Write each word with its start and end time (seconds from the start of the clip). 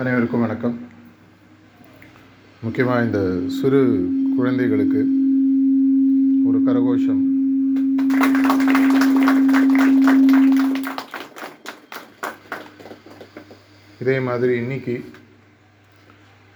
அனைவருக்கும் 0.00 0.40
வணக்கம். 0.40 0.76
முக்கியமாக 2.62 3.04
இந்த 3.04 3.20
சிறு 3.54 3.80
குழந்தைகளுக்கு 4.36 5.00
ஒரு 6.46 6.58
கரகோஷம். 6.66 7.20
இதே 14.00 14.20
மாதிரி 14.20 14.56
இன்னைக்கு 14.56 15.04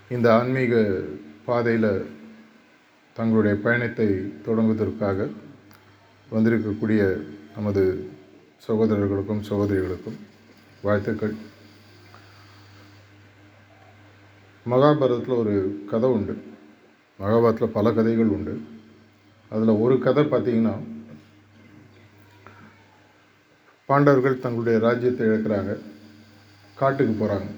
இந்த 0.08 0.34
ஆன்மீக 0.34 1.00
பாதையில் 1.44 2.06
தங்களுடைய 3.12 3.56
பயணத்தை 3.56 4.08
தொடங்குவதற்காக 4.46 5.28
வந்திருக்கக்கூடிய 6.32 7.22
நமது 7.56 8.10
சகோதரர்களுக்கும் 8.68 9.44
சகோதரிகளுக்கும் 9.50 10.20
வாழ்த்துக்கள். 10.82 11.52
மகாபாரதத்தில் 14.66 15.38
ஒரு 15.38 15.54
கதை 15.90 16.10
உண்டு. 16.10 16.34
மகாபாரதத்தில் 17.20 17.74
பல 17.76 17.92
கதைகள் 17.92 18.26
உண்டு. 18.26 18.54
அதில் 19.52 19.80
ஒரு 19.84 19.98
கதை 19.98 20.24
பார்த்திங்கன்னா 20.24 20.74
பாண்டவர்கள் 23.88 24.40
தங்களுடைய 24.40 24.78
ராஜ்யத்தை 24.78 25.26
இழக்கிறாங்க. 25.26 25.72
காட்டுக்கு 26.74 27.14
போகிறாங்க 27.14 27.48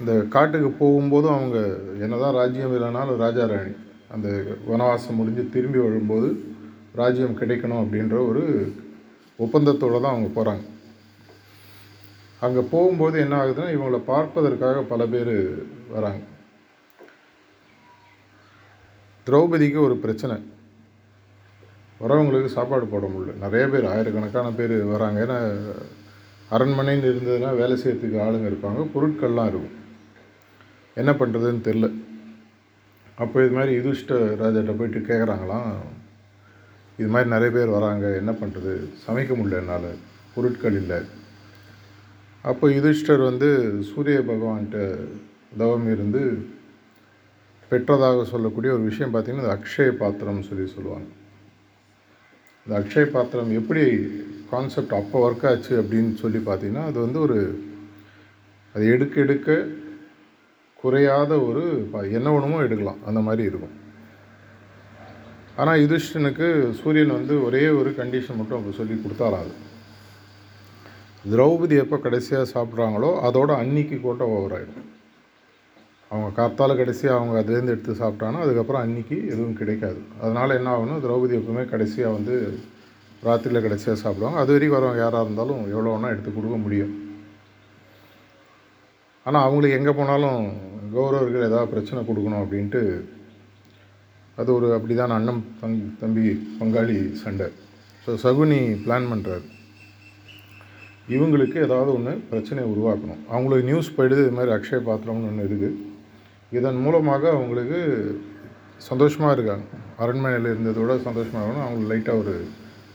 இந்த 0.00 0.12
காட்டுக்கு 0.28 0.70
போகும்போதும் 0.80 1.36
அவங்க 1.36 1.58
என்னதான் 2.04 2.34
ராஜ்யம் 2.34 2.74
இல்லைனாலும் 2.76 3.16
ராஜா 3.16 3.44
ராணி 3.46 3.74
அந்த 4.08 4.28
வனவாசம் 4.68 5.18
முடிஞ்சு 5.20 5.48
திரும்பி 5.48 5.78
வரும்போது 5.78 6.28
ராஜ்யம் 6.94 7.38
கிடைக்கணும் 7.38 7.82
அப்படின்ற 7.82 8.16
ஒரு 8.28 8.42
ஒப்பந்தத்தோடு 9.38 10.00
தான் 10.00 10.14
அவங்க 10.14 10.30
போகிறாங்க 10.34 10.64
அங்கே 12.40 12.60
போகும்போது 12.70 13.20
என்ன 13.20 13.34
ஆகுதுன்னா 13.44 13.68
இவங்களை 13.76 13.98
பார்ப்பதற்காக 13.98 14.82
பல 14.82 15.06
பேர் 15.06 15.34
வராங்க. 15.94 16.22
திரௌபதிக்கு 19.26 19.78
ஒரு 19.78 19.96
பிரச்சனை. 19.96 20.36
வரவங்களுக்கு 22.02 22.46
சாப்பாடு 22.46 22.86
போட 22.86 23.06
முடியல. 23.06 23.34
நிறைய 23.44 23.68
பேர் 23.68 23.84
ஆயிரக்கணக்கான 23.84 24.50
பேர் 24.50 24.76
வராங்க. 24.84 25.18
ஏன்னா 25.26 25.38
அரண்மனைன்னு 26.56 27.10
இருந்ததுன்னா 27.10 27.56
வேலை 27.56 27.82
செய்யறதுக்கு 27.82 28.18
ஆளுங்க 28.26 28.48
இருப்பாங்க. 28.52 28.88
பொருட்கள்லாம் 28.94 29.50
இருக்கும். 29.52 29.76
என்ன 30.94 31.10
பண்ணுறதுன்னு 31.12 31.64
தெரில 31.68 31.88
அப்போ 33.16 33.44
இது 33.44 33.54
மாதிரி 33.54 33.72
யுதிஷ்ட 33.78 34.12
ராஜாட்ட 34.42 34.72
போயிட்டு 34.78 35.00
கேட்குறாங்களாம் 35.00 35.72
இது 36.98 37.08
மாதிரி 37.08 37.30
நிறைய 37.30 37.50
பேர் 37.56 37.76
வராங்க. 37.78 38.06
என்ன 38.16 38.30
பண்ணுறது 38.30 38.72
சமைக்க 39.06 39.32
முடியல 39.36 39.62
என்னால். 39.62 39.90
பொருட்கள் 40.34 40.78
இல்லை. 40.82 41.18
அப்போ 42.42 42.68
யுதிஷ்டர் 42.68 43.22
வந்து 43.22 43.48
சூரிய 43.82 44.18
பகவான்கிட்ட 44.18 44.78
தவம் 45.56 45.92
இருந்து 45.92 46.22
பெற்றதாக 47.70 48.24
சொல்லக்கூடிய 48.24 48.72
ஒரு 48.72 48.82
விஷயம் 48.82 49.14
பார்த்திங்கன்னா 49.14 49.42
இந்த 49.42 49.58
அக்ஷய 49.58 49.90
பாத்திரம்னு 50.00 50.40
சொல்லி 50.40 50.66
சொல்லுவாங்க. 50.66 51.08
இந்த 52.66 52.80
அக்ஷய 52.80 53.04
பாத்திரம் 53.04 53.50
எப்படி 53.50 53.82
கான்செப்ட் 54.50 54.92
அப்போ 54.92 55.30
ஒர்க் 55.30 55.46
ஆச்சு 55.46 55.82
அப்படின்னு 55.82 56.14
சொல்லி 56.14 56.38
பார்த்தீங்கன்னா 56.38 56.84
அது 56.84 57.00
வந்து 57.00 57.20
ஒரு 57.20 57.38
அது 58.74 58.86
எடுக்க 58.86 59.20
எடுக்க 59.20 59.66
குறையாத 60.82 61.46
ஒரு 61.46 61.88
ப- 61.92 62.06
என்ன 62.08 62.38
ஒன்றுமோ 62.38 62.62
எடுக்கலாம் 62.62 62.98
அந்த 63.04 63.20
மாதிரி 63.20 63.42
இருக்கும். 63.42 63.74
ஆனால் 65.56 65.80
யுதிஷ்டனுக்கு 65.80 66.46
சூரியன் 66.72 67.10
வந்து 67.10 67.44
ஒரே 67.44 67.68
ஒரு 67.68 67.90
கண்டிஷன் 67.90 68.36
மட்டும் 68.36 68.58
அப்போ 68.58 68.72
சொல்லி 68.76 68.94
கொடுத்தாராது 68.94 69.50
அது. 69.50 69.69
திரௌபதி 71.24 71.74
எப்போ 71.82 71.96
கடைசியாக 72.04 72.50
சாப்பிட்றாங்களோ 72.54 73.10
அதோட 73.28 73.50
அன்னிக்கு 73.62 73.96
கோட்டை 74.04 74.26
ஓவர் 74.36 74.54
ஆகிடும் 74.56 74.88
அவங்க 76.10 76.28
காத்தால் 76.38 76.78
கடைசியாக 76.78 77.18
அவங்க 77.18 77.34
அதுலேருந்து 77.40 77.74
எடுத்து 77.74 78.00
சாப்பிட்டாங்கன்னா 78.00 78.44
அதுக்கப்புறம் 78.44 78.82
அன்னிக்கு 78.84 79.16
எதுவும் 79.32 79.58
கிடைக்காது. 79.60 80.00
அதனால் 80.22 80.56
என்ன 80.58 80.70
ஆகணும் 80.76 81.02
திரௌபதி 81.04 81.34
எப்பவுமே 81.38 81.64
கடைசியாக 81.72 82.16
வந்து 82.16 82.34
ராத்திரியில் 83.26 83.64
கடைசியாக 83.66 83.98
சாப்பிடுவாங்க. 84.02 84.40
அது 84.42 84.52
வரைக்கும் 84.54 84.76
வரவங்க 84.78 85.02
யாராக 85.02 85.24
இருந்தாலும் 85.26 85.62
எவ்வளோ 85.74 85.92
வேணால் 85.92 86.12
எடுத்து 86.14 86.30
கொடுக்க 86.38 86.58
முடியும். 86.64 86.92
ஆனால் 89.26 89.44
அவங்களுக்கு 89.46 89.78
எங்கே 89.80 89.94
போனாலும் 90.00 90.42
கௌரவர்கள் 90.96 91.48
ஏதாவது 91.50 91.72
பிரச்சனை 91.74 92.02
கொடுக்கணும் 92.08 92.42
அப்படின்ட்டு 92.42 92.82
அது 94.38 94.50
ஒரு 94.58 94.68
அப்படி 94.76 94.94
தான் 95.00 95.16
அண்ணன் 95.16 95.42
தங் 95.62 95.78
தம்பி 96.02 96.22
பங்காளி 96.58 96.98
சண்டை. 97.22 97.48
ஸோ 98.04 98.12
சகுனி 98.24 98.60
பிளான் 98.84 99.10
பண்ணுறாரு 99.12 99.46
இவங்களுக்கு 101.14 101.56
ஏதாவது 101.66 101.90
ஒன்று 101.96 102.12
பிரச்சனையை 102.30 102.66
உருவாக்கணும். 102.72 103.22
அவங்களுக்கு 103.32 103.68
நியூஸ் 103.70 103.94
போயிடுது 103.96 104.24
இது 104.26 104.34
மாதிரி 104.38 104.52
அக்ஷய 104.56 104.80
பாத்திரம்னு 104.88 105.30
ஒன்று 105.30 105.46
இருக்குது. 105.48 105.78
இதன் 106.58 106.82
மூலமாக 106.84 107.24
அவங்களுக்கு 107.36 107.80
சந்தோஷமாக 108.88 109.34
இருக்காங்க. 109.36 109.64
அரண்மனையில் 110.02 110.52
இருந்ததோட 110.52 110.92
சந்தோஷமாக 111.08 111.42
இருக்கணும். 111.44 111.66
அவங்களுக்கு 111.66 111.92
லைட்டாக 111.92 112.22
ஒரு 112.22 112.34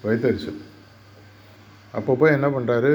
வைத்தறிச்சல் 0.07 0.61
அப்போ 1.97 2.11
போய் 2.21 2.35
என்ன 2.37 2.47
பண்ணுறாரு 2.53 2.91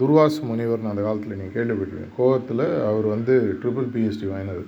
துர்வாஸ் 0.00 0.38
முனிவர்னு 0.48 0.90
அந்த 0.90 1.02
காலத்தில் 1.04 1.38
நீங்கள் 1.38 1.54
கேள்விப்பட்டிருக்கீங்க 1.56 2.16
கோவத்தில் 2.18 2.64
அவர் 2.88 3.06
வந்து 3.14 3.34
ட்ரிபிள் 3.60 3.88
பிஹெச்டி 3.94 4.26
வாங்கினது. 4.32 4.64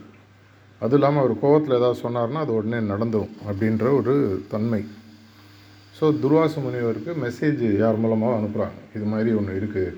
அதுவும் 0.83 0.99
இல்லாமல் 0.99 1.23
அவர் 1.23 1.35
கோவத்தில் 1.43 1.79
ஏதாவது 1.79 2.03
சொன்னார்னா 2.05 2.43
அது 2.45 2.53
உடனே 2.59 2.81
நடந்துடும் 2.93 3.35
அப்படின்ற 3.49 3.85
ஒரு 3.99 4.15
தன்மை. 4.53 4.81
ஸோ 5.99 6.07
துர்வாச 6.23 6.55
முனிவருக்கு 6.65 7.13
மெசேஜ் 7.23 7.63
யார் 7.83 8.03
மூலமாக 8.03 8.37
அனுப்புகிறாங்க 8.39 8.81
இது 8.97 9.07
மாதிரி 9.13 9.31
ஒன்று 9.39 9.59
இருக்குது 9.61 9.95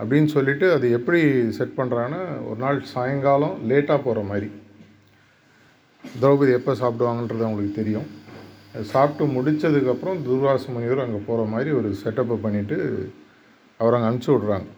அப்படின்னு 0.00 0.28
சொல்லிட்டு 0.34 0.66
அது 0.74 0.86
எப்படி 0.98 1.20
செட் 1.56 1.78
பண்ணுறாங்கன்னா 1.78 2.20
ஒரு 2.50 2.58
நாள் 2.64 2.78
சாயங்காலம் 2.92 3.56
லேட்டாக 3.70 3.98
போகிற 4.04 4.20
மாதிரி. 4.28 4.48
திரௌபதி 6.04 6.52
எப்போ 6.58 6.72
சாப்பிடுவாங்கன்றது 6.82 7.46
அவங்களுக்கு 7.46 7.78
தெரியும். 7.80 8.06
சாப்பிட்டு 8.92 9.24
முடித்ததுக்கப்புறம் 9.34 10.20
துர்வாச 10.28 10.64
முனிவர் 10.76 11.04
அங்கே 11.04 11.20
போகிற 11.28 11.48
மாதிரி 11.54 11.72
ஒரு 11.78 11.88
செட்டப்பை 12.02 12.38
பண்ணிவிட்டு 12.44 12.78
அவர் 13.80 13.96
அங்கே 13.96 14.08
அனுப்பிச்சி 14.10 14.32
விட்றாங்க. 14.34 14.68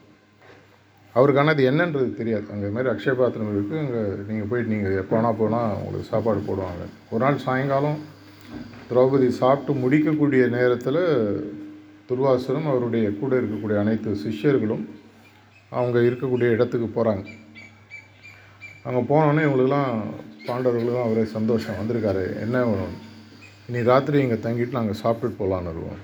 அவருக்கான 1.14 1.52
அது 1.54 1.68
என்னன்றது 1.70 2.08
தெரியாது. 2.20 2.46
அங்கே 2.52 2.64
இது 2.66 2.74
மாதிரி 2.76 2.92
அக்ஷய 2.94 3.14
பாத்திரம் 3.20 3.52
இருக்குது 3.54 3.82
அங்கே 3.84 4.02
நீங்கள் 4.30 4.48
போயிட்டு 4.50 4.72
நீங்கள் 4.74 4.98
எப்போ 5.02 5.14
வேணால் 5.16 5.38
போனால் 5.42 5.76
உங்களுக்கு 5.82 6.10
சாப்பாடு 6.12 6.40
போடுவாங்க. 6.48 6.84
ஒரு 7.12 7.22
நாள் 7.24 7.44
சாயங்காலம் 7.46 8.00
திரௌபதி 8.88 9.28
சாப்பிட்டு 9.42 9.72
முடிக்கக்கூடிய 9.82 10.42
நேரத்தில் 10.56 11.02
துர்வாசனும் 12.08 12.68
அவருடைய 12.72 13.06
கூட 13.20 13.32
இருக்கக்கூடிய 13.40 13.76
அனைத்து 13.82 14.10
சிஷ்யர்களும் 14.24 14.84
அவங்க 15.78 15.98
இருக்கக்கூடிய 16.08 16.48
இடத்துக்கு 16.56 16.88
போகிறாங்க 16.96 17.24
அங்கே 18.86 19.02
போனோடனே 19.10 19.44
இவங்களுக்குலாம் 19.46 19.92
பாண்டவர்களுக்கும் 20.46 21.06
அவரே 21.06 21.24
சந்தோஷம் 21.36 21.78
வந்திருக்காரு. 21.80 22.24
என்ன 22.44 22.56
வேணும்? 22.70 22.96
இனி 23.68 23.82
ராத்திரி 23.90 24.18
இங்கே 24.24 24.38
தங்கிட்டு 24.46 24.78
நாங்கள் 24.78 25.00
சாப்பிட்டுட்டு 25.02 25.40
போகலான்னு 25.40 25.72
இருக்கோம் 25.72 26.02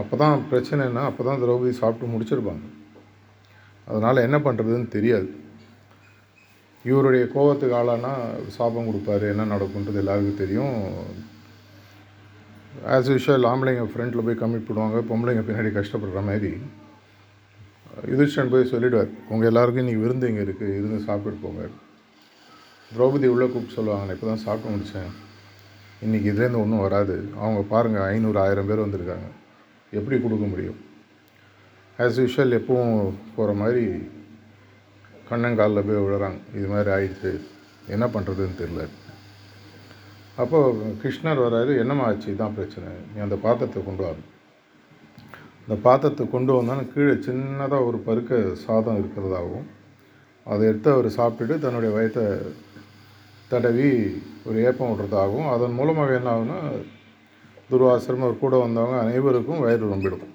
அப்போ 0.00 0.14
தான் 0.22 0.44
பிரச்சனைன்னா 0.50 1.02
அப்போ 1.10 1.22
தான் 1.28 1.40
திரௌபதி 1.42 1.72
சாப்பிட்டு 1.80 2.12
முடிச்சிருப்பாங்க. 2.12 2.64
அதனால் 3.86 4.24
என்ன 4.26 4.36
பண்ணுறதுன்னு 4.44 4.88
தெரியாது. 4.96 5.28
இவருடைய 6.88 7.24
கோவத்துக்கு 7.34 7.76
ஆளானா 7.80 8.12
சாபம் 8.56 8.88
கொடுப்பாரு 8.88 9.26
என்ன 9.32 9.44
நடக்குன்றது 9.52 10.00
எல்லாருக்கும் 10.02 10.42
தெரியும். 10.42 10.78
ஆஸ் 12.94 13.10
யூஷுவல் 13.12 13.48
ஆம்பளைங்க 13.50 13.84
ஃப்ரண்ட்டில் 13.92 14.24
போய் 14.26 14.42
கம்மி 14.42 14.60
பண்ணுவாங்க 14.68 14.98
பொம்பளைங்க 15.10 15.42
பின்னாடி 15.48 15.70
கஷ்டப்படுற 15.76 16.22
மாதிரி. 16.28 16.50
யுதிஷ்டன் 18.12 18.52
போய் 18.52 18.70
சொல்லிடுவார் 18.72 19.10
உங்கள் 19.32 19.48
எல்லாருக்கும் 19.50 19.82
இன்றைக்கி 19.82 20.02
விருந்து 20.04 20.28
இங்கே 20.30 20.44
இருக்குது 20.46 20.76
இருந்து 20.78 20.98
சாப்பிட்டு 21.08 21.44
போங்க. 21.44 21.64
திரௌபதி 22.90 23.28
உள்ளே 23.34 23.46
கூப்பிட்டு 23.52 23.76
சொல்லுவாங்க 23.78 24.14
இப்போ 24.16 24.26
தான் 24.30 24.44
சாப்பிட்டு 24.46 24.72
முடித்தேன் 24.72 25.12
இன்றைக்கி 26.06 26.26
இதுலேருந்து 26.30 26.62
ஒன்றும் 26.64 26.84
வராது. 26.86 27.16
அவங்க 27.42 27.60
பாருங்கள் 27.72 28.06
ஐநூறு 28.14 28.38
ஆயிரம் 28.44 28.68
பேர் 28.70 28.84
வந்திருக்காங்க. 28.84 29.28
எப்படி 29.98 30.16
கொடுக்க 30.24 30.44
முடியும்? 30.52 30.78
ஆஸ் 32.04 32.20
யூஷுவல் 32.22 32.56
எப்பவும் 32.58 33.16
போகிற 33.36 33.52
மாதிரி 33.62 33.84
கண்ணங்காலில் 35.30 35.86
போய் 35.88 36.04
விழுறாங்க. 36.04 36.38
இது 36.58 36.66
மாதிரி 36.74 36.90
ஆயிடுச்சு. 36.96 37.32
என்ன 37.94 38.04
பண்ணுறதுன்னு 38.14 38.60
தெரில 38.60 38.82
அப்போது 40.42 40.92
கிருஷ்ணர் 41.02 41.42
வராரு 41.46 41.72
என்னம்மா 41.82 42.06
ஆச்சு? 42.10 42.28
இதான் 42.34 42.56
பிரச்சனை. 42.58 42.88
நீ 43.12 43.18
அந்த 43.26 43.36
பாத்திரத்தை 43.44 43.80
கொண்டு 43.88 44.02
வரணும் 44.06 44.30
அந்த 45.64 45.76
பாத்திரத்தை 45.84 46.24
கொண்டு 46.32 46.52
வந்தாலும் 46.56 46.90
கீழே 46.94 47.12
சின்னதாக 47.26 47.86
ஒரு 47.88 47.98
பருக்க 48.06 48.40
சாதம் 48.64 48.98
இருக்கிறதாகவும் 49.00 49.68
அதை 50.46 50.62
எடுத்து 50.70 50.88
அவர் 50.94 51.08
சாப்பிட்டுட்டு 51.18 51.62
தன்னுடைய 51.62 51.90
வயத்தை 51.94 52.24
தடவி 53.52 53.88
ஒரு 54.48 54.58
ஏப்பம் 54.68 54.90
விடுறதாகவும் 54.90 55.48
அதன் 55.52 55.78
மூலமாக 55.78 56.18
என்ன 56.18 56.30
ஆகுனா 56.34 56.58
துர்வாசரம் 57.70 58.24
அவர் 58.26 58.42
கூட 58.42 58.54
வந்தவங்க 58.64 58.98
அனைவருக்கும் 59.04 59.62
வயிறு 59.64 59.92
ரொம்பிடும். 59.92 60.26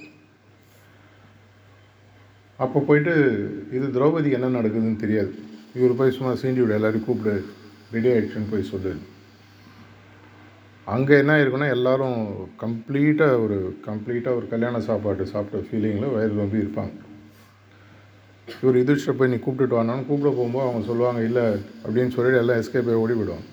அப்போ 2.64 2.80
போயிட்டு 2.88 3.14
இது 3.78 3.86
திரௌபதிக்கு 3.96 4.38
என்ன 4.38 4.48
நடக்குதுன்னு 4.56 5.04
தெரியாது. 5.04 5.32
இவர் 5.78 6.00
போய் 6.00 6.16
சும்மா 6.16 6.32
சீண்டி 6.42 6.62
விட 6.64 6.74
எல்லாரையும் 6.80 7.06
கூப்பிடு 7.08 7.34
ரெடி 7.94 8.10
ஆகிடுச்சுன்னு 8.14 8.52
போய் 8.54 8.70
சொல்லு. 8.72 8.92
அங்கே 10.88 11.16
என்ன 11.22 11.34
இருக்குன்னா 11.42 11.68
எல்லோரும் 11.76 12.20
கம்ப்ளீட்டாக 12.64 13.42
ஒரு 13.44 13.58
கம்ப்ளீட்டாக 13.88 14.38
ஒரு 14.40 14.48
கல்யாண 14.54 14.80
சாப்பாடு 14.88 15.32
சாப்பிட்ட 15.34 15.62
ஃபீலிங்கில் 15.68 16.14
வயிறு 16.16 16.42
ரொம்ப 16.42 16.58
இருப்பாங்க. 16.64 16.94
இவர் 18.62 18.80
யுதிஷ்டர் 18.82 19.18
போய் 19.18 19.32
நீ 19.34 19.40
கூப்பிட்டுட்டு 19.46 19.80
வானான்னு 19.80 20.08
கூப்பிட 20.10 20.30
போகும்போது 20.38 20.66
அவங்க 20.68 20.82
சொல்லுவாங்க 20.92 21.22
இல்லை 21.30 21.46
அப்படின்னு 21.86 22.16
சொல்லிட்டு 22.18 22.42
எல்லாம் 22.42 22.62
எஸ்கேப் 22.62 22.88
போய் 22.90 23.02
ஓடி 23.04 23.16
போயிடுவாங்க 23.20 23.48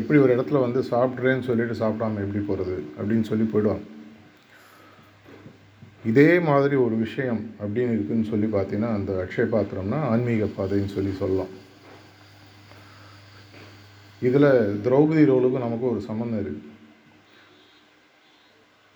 எப்படி 0.00 0.18
ஒரு 0.22 0.32
இடத்துல 0.36 0.60
வந்து 0.66 0.80
சாப்பிட்றேன்னு 0.92 1.48
சொல்லிட்டு 1.48 1.80
சாப்பிடாம 1.82 2.22
எப்படி 2.26 2.42
போகிறது 2.50 2.76
அப்படின்னு 2.98 3.26
சொல்லி 3.30 3.46
போயிடுவாங்க. 3.52 3.84
இதே 6.10 6.30
மாதிரி 6.48 6.76
ஒரு 6.86 6.96
விஷயம் 7.04 7.42
அப்படின்னு 7.62 7.94
இருக்குன்னு 7.96 8.30
சொல்லி 8.30 8.48
பார்த்தீங்கன்னா 8.54 8.90
அந்த 8.98 9.12
அக்ஷய 9.22 9.46
பாத்திரம்னா 9.54 9.98
ஆன்மீக 10.10 10.48
பாதைன்னு 10.56 10.94
சொல்லி 10.96 11.12
சொல்லலாம். 11.20 11.52
இதில் 14.28 14.50
திரௌபதி 14.84 15.24
ரோலுக்கும் 15.30 15.64
நமக்கும் 15.66 15.92
ஒரு 15.92 16.02
சம்மந்தம் 16.08 16.42
இருக்குது 16.44 16.70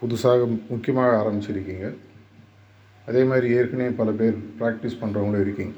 புதுசாக 0.03 0.43
முக்கியமாக 0.73 1.17
ஆரம்பிச்சிருக்கீங்க. 1.21 1.87
அதே 3.09 3.23
மாதிரி 3.31 3.49
ஏற்கனவே 3.59 3.91
பல 4.01 4.11
பேர் 4.21 4.37
ப்ராக்டிஸ் 4.61 5.01
பண்ணுறவங்களும் 5.01 5.45
இருக்கீங்க. 5.47 5.75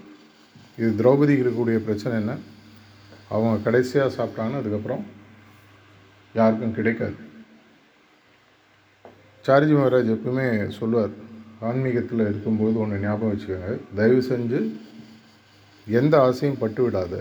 இது 0.81 0.91
திரௌபதிக்கு 1.01 1.43
இருக்கக்கூடிய 1.45 1.79
பிரச்சனை 1.89 2.15
என்ன? 2.21 2.35
அவங்க 3.35 3.65
கடைசியாக 3.65 4.15
சாப்பிட்டாங்கன்னா 4.19 4.63
அதுக்கப்புறம் 4.63 5.03
யாருக்கும் 6.39 6.79
கிடைக்காது. 6.79 7.17
சார்ஜி 9.47 9.75
மகாராஜ் 9.75 10.11
எப்பவுமே 10.15 10.47
சொல்லுவார் 10.79 11.13
ஆன்மீகத்தில் 11.69 12.21
இருக்கும்போது 12.21 12.79
ஒன்று 12.79 12.99
ஞாபகம் 12.99 13.31
வச்சுக்கோங்க. 13.33 13.71
தயவு 13.95 14.23
செஞ்சு 14.29 14.59
எந்த 15.87 16.15
ஆசையும் 16.21 16.59
பட்டு 16.59 16.81
விடாத. 16.89 17.15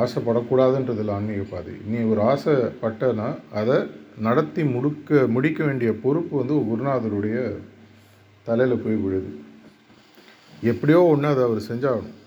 ஆசைப்படக்கூடாதுன்றதில் 0.00 1.10
ஆன்மீக 1.10 1.42
பாதை. 1.50 1.74
நீ 1.92 1.98
ஒரு 2.12 2.20
ஆசைப்பட்டனா 2.32 3.28
அதை 3.52 3.76
நடத்தி 4.18 4.62
முடுக்க 4.62 5.28
முடிக்க 5.28 5.64
வேண்டிய 5.64 5.92
பொறுப்பு 6.04 6.34
வந்து 6.38 6.56
குருநாதருடைய 6.70 7.38
தலையில் 8.44 8.82
போய் 8.84 8.98
விழுது. 9.04 9.30
எப்படியோ 10.62 11.02
ஒன்று 11.12 11.28
அதை 11.28 11.44
அவர் 11.44 11.68
செஞ்சாகணும். 11.70 12.18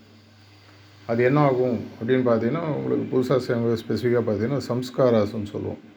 அது 1.07 1.23
என்ன 1.23 1.39
ஆகும் 1.39 1.79
அப்படின்னு 1.99 2.27
பார்த்தீங்கன்னா 2.29 2.63
உங்களுக்கு 2.77 3.05
புதுசாக 3.11 3.77
ஸ்பெசிஃபிக்காக 3.83 4.23
பார்த்தீங்கன்னா 4.29 4.61
சம்ஸ்காராசம்னு 4.71 5.51
சொல்லுவோம். 5.55 5.93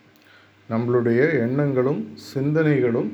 நம்மளுடைய 0.71 1.21
எண்ணங்களும் 1.45 2.01
சிந்தனைகளும் 2.35 3.11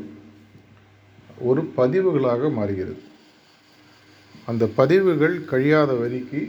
ஒரு 1.49 1.63
பதிவுகளாக 1.77 2.51
மாறுகிறது. 2.59 3.03
அந்த 4.51 4.65
பதிவுகள் 4.79 5.37
கழியாத 5.51 5.91
வரிக்கு 6.01 6.41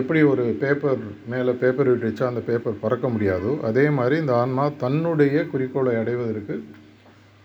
எப்படி 0.00 0.20
ஒரு 0.22 0.44
பேப்பர் 0.60 1.02
மேலே 1.32 1.52
பேப்பர் 1.62 1.88
விட்டு 1.90 2.08
வச்சா 2.08 2.28
அந்த 2.30 2.42
பேப்பர் 2.48 2.80
பறக்க 2.84 3.08
முடியாதோ 3.08 3.52
அதே 3.68 3.84
மாதிரி 3.98 4.16
இந்த 4.22 4.34
ஆன்மா 4.36 4.64
தன்னுடைய 4.84 5.46
குறிக்கோளை 5.46 5.94
அடைவதற்கு 6.02 6.54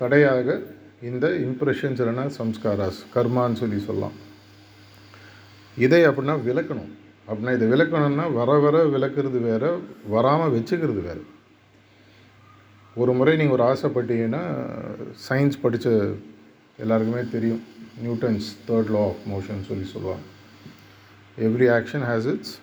தடையாக 0.01 0.59
இந்த 1.09 1.27
இம்ப்ரெஷன்ஸ் 1.47 2.01
இல்லைன்னா 2.03 2.25
சம்ஸ்காராஸ் 2.39 2.99
கர்மான்னு 3.15 3.61
சொல்லி 3.61 3.79
சொல்லலாம். 3.79 4.15
இதை 5.77 5.99
அப்படின்னா 6.07 6.35
விளக்கணும். 6.49 6.91
அப்படின்னா 7.29 7.53
இதை 7.57 7.67
விளக்கணும்னா 7.73 8.27
வர 8.33 8.51
வர 8.65 8.85
விளக்குறது 8.95 9.41
வேறு 9.49 9.71
வராமல் 10.07 10.55
வச்சுக்கிறது 10.57 11.01
வேறு. 11.09 11.23
ஒரு 13.01 13.11
முறை 13.17 13.33
நீங்கள் 13.39 13.55
ஒரு 13.55 13.63
ஆசைப்பட்டீங்கன்னா 13.71 14.44
சயின்ஸ் 15.25 15.57
படித்த 15.63 15.89
எல்லாருக்குமே 16.83 17.21
தெரியும். 17.33 17.61
Newton's 18.03 18.47
third 18.67 18.89
law 18.95 19.01
of 19.09 19.21
motion 19.33 19.61
சொல்லி 19.67 19.85
சொல்லுவாங்க. 19.91 20.25
Every 21.47 21.67
action 21.75 22.05
has 22.09 22.27
its 22.33 22.55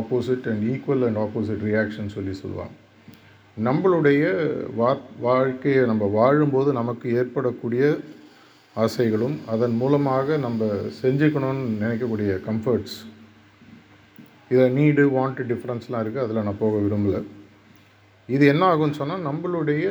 opposite 0.00 0.48
and 0.52 0.64
equal 0.72 1.04
and 1.08 1.20
opposite 1.24 1.62
reaction 1.70 2.10
சொல்லி 2.16 2.34
சொல்லுவாங்க. 2.42 2.74
நம்மளுடைய 3.56 4.22
வா 4.80 4.90
வாழ்க்கையை 5.26 5.82
நம்ம 5.92 6.10
வாழும்போது 6.18 6.70
நமக்கு 6.80 7.06
ஏற்படக்கூடிய 7.20 7.84
ஆசைகளும் 8.84 9.36
அதன் 9.54 9.76
மூலமாக 9.82 10.36
நம்ம 10.46 10.70
செஞ்சுக்கணும்னு 11.02 11.64
நினைக்கக்கூடிய 11.84 12.30
கம்ஃபர்ட்ஸ் 12.50 12.98
இதில் 14.52 14.76
நீடு 14.80 15.04
வாண்ட் 15.18 15.48
டிஃப்ரென்ஸ்லாம் 15.52 16.02
இருக்குது 16.04 16.26
அதில் 16.26 16.46
நான் 16.48 16.62
போக 16.66 16.76
விரும்பலை. 16.84 17.22
இது 18.28 18.44
என்ன 18.50 18.62
ஆகும்னு 18.72 18.98
சொன்னால் 18.98 19.26
நம்மளுடைய 19.28 19.86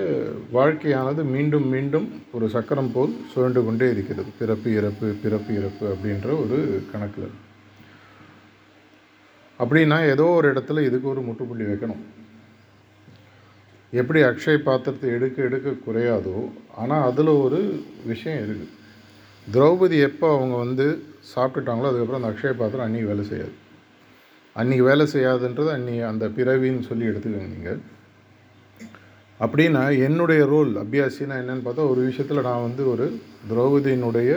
வாழ்க்கையானது 0.56 1.22
மீண்டும் 1.34 1.68
மீண்டும் 1.74 2.08
ஒரு 2.36 2.46
சக்கரம் 2.54 2.92
போல் 2.96 3.14
சுழண்டு 3.32 3.62
கொண்டே 3.66 3.88
இருக்கிறது. 3.96 4.30
பிறப்பு 4.40 4.70
இறப்பு 4.80 5.08
பிறப்பு 5.24 5.52
இறப்பு 5.60 5.86
அப்படின்ற 5.92 6.30
ஒரு 6.44 6.58
கணக்கில். 6.92 7.30
அப்படின்னா 9.60 9.98
ஏதோ 10.14 10.26
ஒரு 10.38 10.48
இடத்துல 10.54 10.84
இதுக்கு 10.88 11.08
ஒரு 11.14 11.22
முற்றுப்புள்ளி 11.28 11.66
வைக்கணும். 11.70 12.04
எப்படி 13.94 14.20
அக்ஷய 14.30 14.58
பாத்திரத்தை 14.68 15.10
எடுக்க 15.18 15.38
எடுக்க 15.48 15.76
குறையாதோ 15.88 16.38
ஆனால் 16.82 17.08
அதில் 17.10 17.34
ஒரு 17.46 17.60
விஷயம் 18.12 18.42
இருக்குது 18.46 18.72
திரௌபதி 19.48 19.98
எப்போ 20.10 20.28
அவங்க 20.36 20.56
வந்து 20.66 20.86
சாப்பிட்டுட்டாங்களோ 21.34 21.90
அதுக்கப்புறம் 21.90 22.22
அந்த 22.22 22.32
அக்ஷய 22.34 22.54
பாத்திரம் 22.62 22.86
அன்றைக்கி 22.88 23.10
வேலை 23.14 23.26
செய்யாது. 23.32 23.54
அன்றைக்கி 24.56 24.84
வேலை 24.92 25.06
செய்யாதுன்றது 25.16 25.70
அன்றைக்கி 25.78 26.04
அந்த 26.12 26.26
பிறவின்னு 26.38 26.90
சொல்லி 26.90 27.06
எடுத்துக்கோங்க 27.12 27.52
நீங்கள் 27.56 27.82
அப்படின்னா 29.44 29.84
என்னுடைய 30.08 30.42
ரோல் 30.54 30.72
அபியாசினா 30.82 31.38
என்னன்னு 31.42 31.66
பார்த்தா 31.66 31.90
ஒரு 31.94 32.02
விஷயத்தில் 32.10 32.46
நான் 32.48 32.66
வந்து 32.68 32.84
ஒரு 32.94 33.06
திரௌபதியினுடைய 33.50 34.32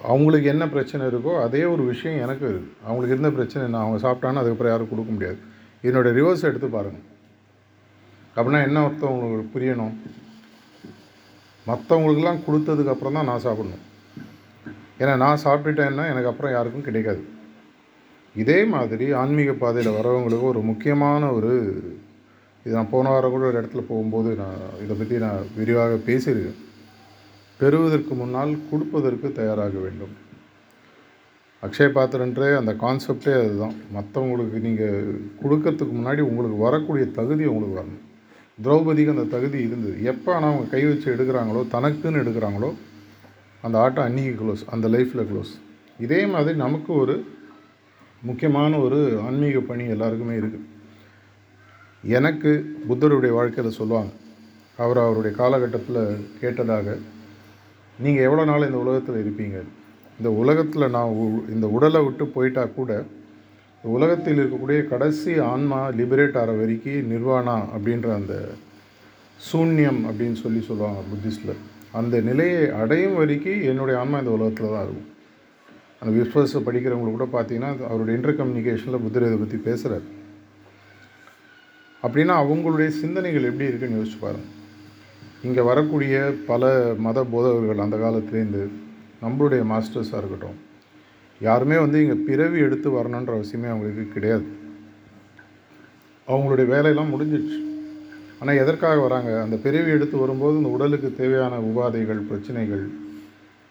அவங்களுக்கு 0.00 0.46
என்ன 0.52 0.64
பிரச்சனை 0.74 1.02
இருக்கோ 1.10 1.32
அதே 1.44 1.60
ஒரு 1.72 1.82
விஷயம் 1.90 2.22
எனக்கு 2.24 2.44
இருக்குது 2.48 2.72
அவங்களுக்கு 2.86 3.14
இருந்த 3.16 3.30
பிரச்சனை 3.36 3.62
என்ன 3.68 3.82
அவங்க 3.84 3.98
சாப்பிட்டாங்கன்னா 4.06 4.42
அதுக்கப்புறம் 4.42 4.72
யாரும் 4.72 4.90
கொடுக்க 4.92 5.10
முடியாது. 5.16 5.38
என்னோடய 5.88 6.16
ரிவர்ஸ் 6.18 6.46
எடுத்து 6.50 6.68
பாருங்கள் 6.76 7.06
அப்படின்னா 8.36 8.60
என்ன 8.68 8.82
அர்த்தம் 8.86 9.14
உங்களுக்கு 9.16 9.52
புரியணும் 9.54 9.94
மற்றவங்களுக்கெல்லாம் 11.66 12.44
கொடுத்ததுக்கப்புறம் 12.46 13.16
தான் 13.18 13.30
நான் 13.30 13.44
சாப்பிடணும். 13.46 13.84
ஏன்னா 15.00 15.14
நான் 15.24 15.42
சாப்பிட்டுட்டேன்னா 15.44 16.06
எனக்கு 16.12 16.30
அப்புறம் 16.30 16.54
யாருக்கும் 16.56 16.86
கிடைக்காது. 16.88 17.22
இதே 18.42 18.58
மாதிரி 18.74 19.06
ஆன்மீக 19.22 19.52
பாதையில் 19.62 19.96
வரவங்களுக்கு 19.98 20.50
ஒரு 20.52 20.62
முக்கியமான 20.70 21.30
ஒரு 21.38 21.52
இது 22.64 22.74
நான் 22.76 22.92
போன 22.92 23.10
வாரம் 23.12 23.32
கூட 23.34 23.44
ஒரு 23.48 23.58
இடத்துல 23.60 23.82
போகும்போது 23.88 24.30
நான் 24.42 24.60
இதை 24.82 24.94
பற்றி 24.98 25.16
நான் 25.24 25.48
விரிவாக 25.56 25.98
பேசியிருக்கேன். 26.06 26.60
பெறுவதற்கு 27.60 28.14
முன்னால் 28.20 28.52
கொடுப்பதற்கு 28.70 29.28
தயாராக 29.38 29.74
வேண்டும். 29.86 30.14
அக்ஷய 31.62 31.90
பாத்திரன்றே 31.96 32.48
அந்த 32.60 32.72
கான்செப்டே 32.84 33.34
அதுதான். 33.40 33.76
மற்றவங்களுக்கு 33.96 34.58
நீங்கள் 34.66 34.96
கொடுக்கறதுக்கு 35.42 35.94
முன்னாடி 35.98 36.22
உங்களுக்கு 36.30 36.58
வரக்கூடிய 36.66 37.04
தகுதி 37.18 37.44
உங்களுக்கு 37.52 37.78
வரணும். 37.80 38.02
திரௌபதிக்கு 38.58 39.14
அந்த 39.16 39.28
தகுதி 39.36 39.58
இருந்தது. 39.68 39.94
எப்போ 40.12 40.30
ஆனால் 40.36 40.50
அவங்க 40.50 40.66
கை 40.74 40.82
வச்சு 40.88 41.08
எடுக்கிறாங்களோ 41.14 41.62
தனக்குன்னு 41.76 42.22
எடுக்கிறாங்களோ 42.24 42.70
அந்த 43.64 43.76
ஆட்டம் 43.84 44.06
அன்னைக்கு 44.08 44.34
க்ளோஸ் 44.40 44.62
அந்த 44.74 44.86
லைஃப்பில் 44.94 45.28
க்ளோஸ் 45.30 45.52
இதே 46.04 46.20
மாதிரி 46.34 46.56
நமக்கு 46.64 46.90
ஒரு 47.02 47.14
முக்கியமான 48.22 48.78
ஒரு 48.86 48.98
ஆன்மீக 49.26 49.58
பணி 49.70 49.84
எல்லாருக்குமே 49.94 50.34
இருக்குது 50.40 50.66
எனக்கு 52.04 52.76
புத்தருடைய 52.88 53.34
வாழ்க்கையில் 53.34 53.72
சொல்லுவாங்க. 53.72 54.12
அவர் 54.76 54.98
அவருடைய 54.98 55.36
காலகட்டத்தில் 55.36 56.28
கேட்டதாக 56.40 56.98
நீங்கள் 57.98 58.22
எவ்வளோ 58.22 58.44
நாள் 58.44 58.66
இந்த 58.66 58.78
உலகத்தில் 58.78 59.24
இருப்பீங்க? 59.24 59.62
இந்த 60.18 60.30
உலகத்தில் 60.30 60.90
நான் 60.90 61.08
உ- 61.08 61.44
இந்த 61.48 61.68
உடலை 61.68 62.04
விட்டு 62.04 62.26
போயிட்டா 62.26 62.64
கூட 62.64 63.04
இந்த 63.84 63.96
உலகத்தில் 63.96 64.38
இருக்கக்கூடிய 64.38 64.84
கடைசி 64.84 65.38
ஆன்மா 65.38 65.88
லிபரேட் 65.88 66.36
ஆகிற 66.36 66.52
வரைக்கும் 66.52 67.10
நிர்வாணா 67.10 67.64
அப்படின்ற 67.78 68.14
அந்த 68.14 68.48
சூன்யம் 69.52 70.00
அப்படின்னு 70.04 70.32
சொல்லி 70.32 70.60
சொல்லுவாங்க 70.60 71.00
புத்திஸ்டில். 71.00 71.56
அந்த 71.92 72.20
நிலையை 72.20 72.70
அடையும் 72.70 73.14
வரைக்கும் 73.14 73.62
என்னுடைய 73.62 74.00
ஆன்மா 74.00 74.18
இந்த 74.18 74.30
உலகத்தில் 74.30 74.70
தான் 74.70 74.82
இருக்கும். 74.82 75.12
அந்த 76.00 76.22
விஸ்வஸை 76.22 76.62
படிக்கிறவங்களுக்கு 76.62 77.16
கூட 77.16 77.24
பார்த்தீங்கன்னா 77.24 77.84
அவருடைய 77.84 78.20
இன்டர் 78.20 78.36
கம்யூனிகேஷனில் 78.36 79.02
புத்தர் 79.02 79.22
இதை 79.22 79.36
பற்றி 79.36 79.56
பேசுகிறார் 79.56 80.22
அப்படின்னா 82.04 82.34
அவங்களுடைய 82.42 82.88
சிந்தனைகள் 83.02 83.48
எப்படி 83.50 83.68
இருக்குன்னு 83.70 83.98
யோசிச்சு 84.00 84.18
பாருங்கள் 84.20 84.50
இங்கே 85.42 85.60
வரக்கூடிய 85.60 86.16
பல 86.46 86.72
மத 86.98 87.24
போதகர்கள் 87.24 87.84
அந்த 87.84 87.96
காலத்துலேருந்து 87.96 88.62
நம்மளுடைய 89.22 89.62
மாஸ்டர்ஸாக 89.72 90.20
இருக்கட்டும் 90.20 90.58
யாருமே 91.40 91.76
வந்து 91.78 92.02
இங்கே 92.02 92.16
பிறவி 92.26 92.58
எடுத்து 92.58 92.88
வரணுன்ற 92.90 93.32
அவசியமே 93.38 93.68
அவங்களுக்கு 93.72 94.04
கிடையாது. 94.08 94.46
அவங்களுடைய 96.28 96.66
வேலையெல்லாம் 96.74 97.12
முடிஞ்சிடுச்சு. 97.14 97.58
ஆனால் 98.40 98.60
எதற்காக 98.62 99.00
வராங்க? 99.00 99.30
அந்த 99.42 99.56
பிறவி 99.56 99.90
எடுத்து 99.90 100.16
வரும்போது 100.16 100.56
இந்த 100.56 100.68
உடலுக்கு 100.68 101.08
தேவையான 101.20 101.58
உபாதைகள் 101.70 102.20
பிரச்சனைகள் 102.28 102.84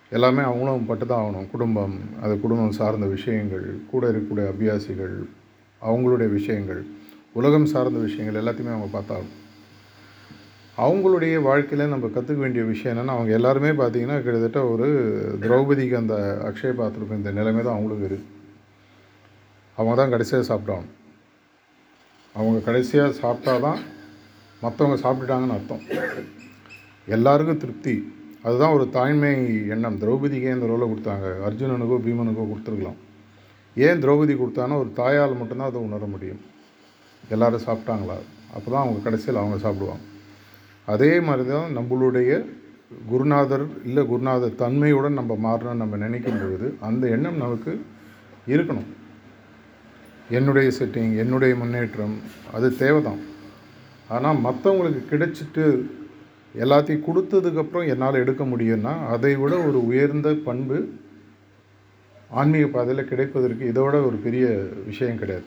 எல்லாமே 0.10 0.42
அவங்களும் 0.42 0.86
பட்டு 0.86 1.06
தான் 1.06 1.24
ஆகணும். 1.24 1.50
குடும்பம் 1.52 1.96
அது 2.22 2.34
குடும்பம் 2.40 2.78
சார்ந்த 2.80 3.06
விஷயங்கள் 3.16 3.66
கூட 3.92 4.12
இருக்கக்கூடிய 4.12 4.46
அபியாசிகள் 4.54 5.16
அவங்களுடைய 5.82 6.30
விஷயங்கள். 6.38 6.84
உலகம் 7.40 7.72
சார்ந்த 7.72 8.00
விஷயங்கள் 8.08 8.40
எல்லாத்தையுமே 8.42 8.74
அவங்க 8.74 8.90
பார்த்தாலும். 8.96 9.32
அவங்களுடைய 10.84 11.36
வாழ்க்கையில் 11.48 11.92
நம்ம 11.94 12.10
கற்றுக்க 12.14 12.40
வேண்டிய 12.44 12.64
விஷயம் 12.70 12.92
என்னென்னா 12.94 13.16
அவங்க 13.16 13.32
எல்லாருமே 13.38 13.72
பார்த்தீங்கன்னா 13.80 14.18
கிட்டத்தட்ட 14.26 14.60
ஒரு 14.74 14.88
திரௌபதிக்கு 15.44 15.96
அந்த 16.02 16.16
அக்ஷய 16.50 16.74
பாத்திரம் 16.80 17.18
இந்த 17.20 17.32
நிலைமை 17.40 17.64
தான் 17.64 17.76
அவங்களுக்கு 17.78 18.08
இருக்குது 18.10 18.30
அவங்க 19.78 19.96
தான் 20.02 20.14
கடைசியாக 20.14 20.48
சாப்பிட்டாங்க 20.50 20.88
அவங்க 22.36 22.60
கடைசியாக 22.70 23.18
சாப்பிட்டா 23.24 23.54
தான் 23.68 23.82
மற்றவங்க 24.64 24.98
சாப்பிட்டுட்டாங்கன்னு 25.06 25.58
அர்த்தம். 25.58 25.84
எல்லாருக்கும் 27.16 27.62
திருப்தி. 27.64 27.96
அதுதான் 28.48 28.76
ஒரு 28.78 28.86
தாய்மை 28.96 29.34
எண்ணம். 29.74 30.00
திரௌபதிக்கே 30.02 30.56
இந்த 30.58 30.68
ரோலை 30.72 30.86
கொடுத்தாங்க? 30.94 31.28
அர்ஜுனனுக்கோ 31.48 31.98
பீமனுக்கோ 32.06 32.46
கொடுத்துருக்கலாம். 32.52 33.00
ஏன் 33.86 34.02
திரௌபதி 34.04 34.34
கொடுத்தானோ 34.40 34.78
ஒரு 34.84 34.92
தாயால் 35.02 35.40
மட்டும்தான் 35.42 35.72
அதை 35.72 35.82
உணர 35.90 36.06
முடியும். 36.16 36.42
எல்லோரும் 37.30 37.66
சாப்பிட்டாங்களா? 37.68 38.18
அப்போ 38.56 38.68
தான் 38.72 38.84
அவங்க 38.84 39.00
கடைசியில் 39.04 39.42
அவங்க 39.42 39.58
சாப்பிடுவாங்க. 39.58 40.04
அதே 40.86 41.20
மாதிரி 41.20 41.50
தான் 41.50 41.78
நம்மளுடைய 41.78 42.32
குருநாதர் 43.10 43.66
இல்லை 43.86 44.06
குருநாதர் 44.06 44.56
தன்மையுடன் 44.56 45.20
நம்ம 45.20 45.36
மாறணும்னு 45.36 45.82
நம்ம 45.82 45.96
நினைக்கும் 45.96 46.40
பொழுது 46.42 46.76
அந்த 46.80 47.08
எண்ணம் 47.08 47.38
நமக்கு 47.38 47.82
இருக்கணும். 48.48 48.90
என்னுடைய 50.30 50.72
செட்டிங் 50.80 51.14
என்னுடைய 51.18 51.56
முன்னேற்றம் 51.56 52.16
அது 52.54 52.76
தேவைதான். 52.76 53.22
ஆனால் 54.08 54.42
மற்றவங்களுக்கு 54.46 55.02
கிடைச்சிட்டு 55.12 55.64
எல்லாத்தையும் 56.56 57.06
கொடுத்ததுக்கப்புறம் 57.08 57.88
என்னால் 57.88 58.22
எடுக்க 58.24 58.44
முடியும்னா 58.44 58.94
அதை 59.14 59.36
விட 59.36 59.54
ஒரு 59.68 59.88
உயர்ந்த 59.88 60.34
பண்பு 60.34 60.78
ஆன்மீக 62.30 62.68
பாதையில் 62.68 63.10
கிடைப்பதற்கு 63.10 63.72
இதோட 63.72 63.96
ஒரு 64.06 64.16
பெரிய 64.16 64.46
விஷயம் 64.86 65.18
கிடையாது. 65.18 65.46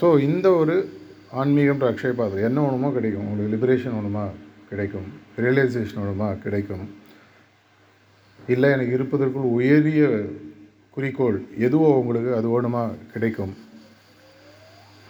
ஸோ 0.00 0.08
இந்த 0.26 0.46
ஒரு 0.60 0.74
ஆன்மீகம்ன்ற 1.40 1.86
அக்ஷய 1.92 2.12
பாத்திரம் 2.18 2.46
என்ன 2.48 2.58
ஒன்றுமோ 2.66 2.88
கிடைக்கும். 2.98 3.26
உங்களுக்கு 3.30 3.54
லிபரேஷன் 3.54 3.96
ஒன்றுமா 3.98 4.22
கிடைக்கும். 4.70 5.08
ரியலைசேஷன் 5.44 6.00
ஒன்றுமா 6.02 6.28
கிடைக்கும். 6.44 6.84
இல்லை 8.52 8.68
எனக்கு 8.76 8.94
இருப்பதற்குள் 8.98 9.52
உயரிய 9.56 10.04
குறிக்கோள் 10.94 11.36
எதுவோ 11.66 11.88
உங்களுக்கு 12.00 12.30
அது 12.38 12.48
வேணுமா 12.54 12.84
கிடைக்கும். 13.12 13.52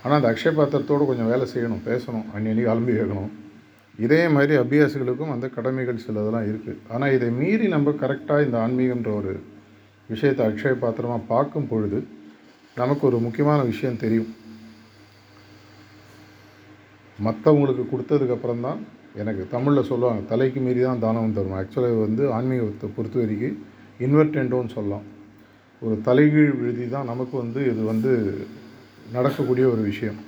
ஆனால் 0.03 0.19
அந்த 0.19 0.31
அக்ஷய 0.33 0.53
பாத்திரத்தோடு 0.59 1.09
கொஞ்சம் 1.11 1.31
வேலை 1.33 1.47
செய்யணும் 1.53 1.87
பேசணும் 1.91 2.27
அன்னி 2.35 2.65
அலம்பி 2.73 2.95
வைக்கணும் 2.99 3.31
இதே 4.05 4.21
மாதிரி 4.35 4.55
அபியாசிகளுக்கும் 4.63 5.33
அந்த 5.35 5.47
கடமைகள் 5.57 6.05
சிலதெல்லாம் 6.05 6.47
இருக்குது 6.51 6.83
ஆனால் 6.95 7.15
இதை 7.17 7.29
மீறி 7.41 7.67
நம்ம 7.75 7.95
கரெக்டாக 8.03 8.47
இந்த 8.47 8.57
ஆன்மீகன்ற 8.65 9.11
ஒரு 9.21 9.33
விஷயத்தை 10.09 10.45
அக்ஷய 10.49 10.75
பாத்திரமாக 10.85 11.29
பார்க்கும் 11.33 11.71
பொழுது 11.73 11.99
நமக்கு 12.77 13.05
ஒரு 13.09 13.19
முக்கியமான 13.27 13.61
விஷயம் 13.73 14.03
தெரியும். 14.05 14.31
மற்றவங்களுக்கு 17.27 17.85
கொடுத்ததுக்கப்புறம் 17.93 18.65
தான் 18.67 18.81
எனக்கு 19.21 19.43
தமிழில் 19.55 19.89
சொல்லுவாங்க 19.91 20.21
தலைக்கு 20.33 20.61
மீறி 20.67 20.83
தான் 20.89 21.03
தானம் 21.05 21.37
தரும் 21.39 21.57
ஆக்சுவலாக 21.61 21.97
வந்து 22.07 22.23
ஆன்மீகத்தை 22.37 22.89
பொறுத்த 22.97 23.19
வரைக்கும் 23.23 23.59
இன்வெர்டென்டோன்னு 24.07 24.75
சொல்லலாம். 24.77 25.07
ஒரு 25.83 25.97
தலைகீழ் 26.07 26.53
விழுதி 26.61 26.87
தான் 26.95 27.11
நமக்கு 27.13 27.35
வந்து 27.43 27.61
இது 27.73 27.83
வந்து 27.91 28.13
நடக்கக்கூடிய 29.17 29.65
ஒரு 29.73 29.83
விஷயம். 29.91 30.19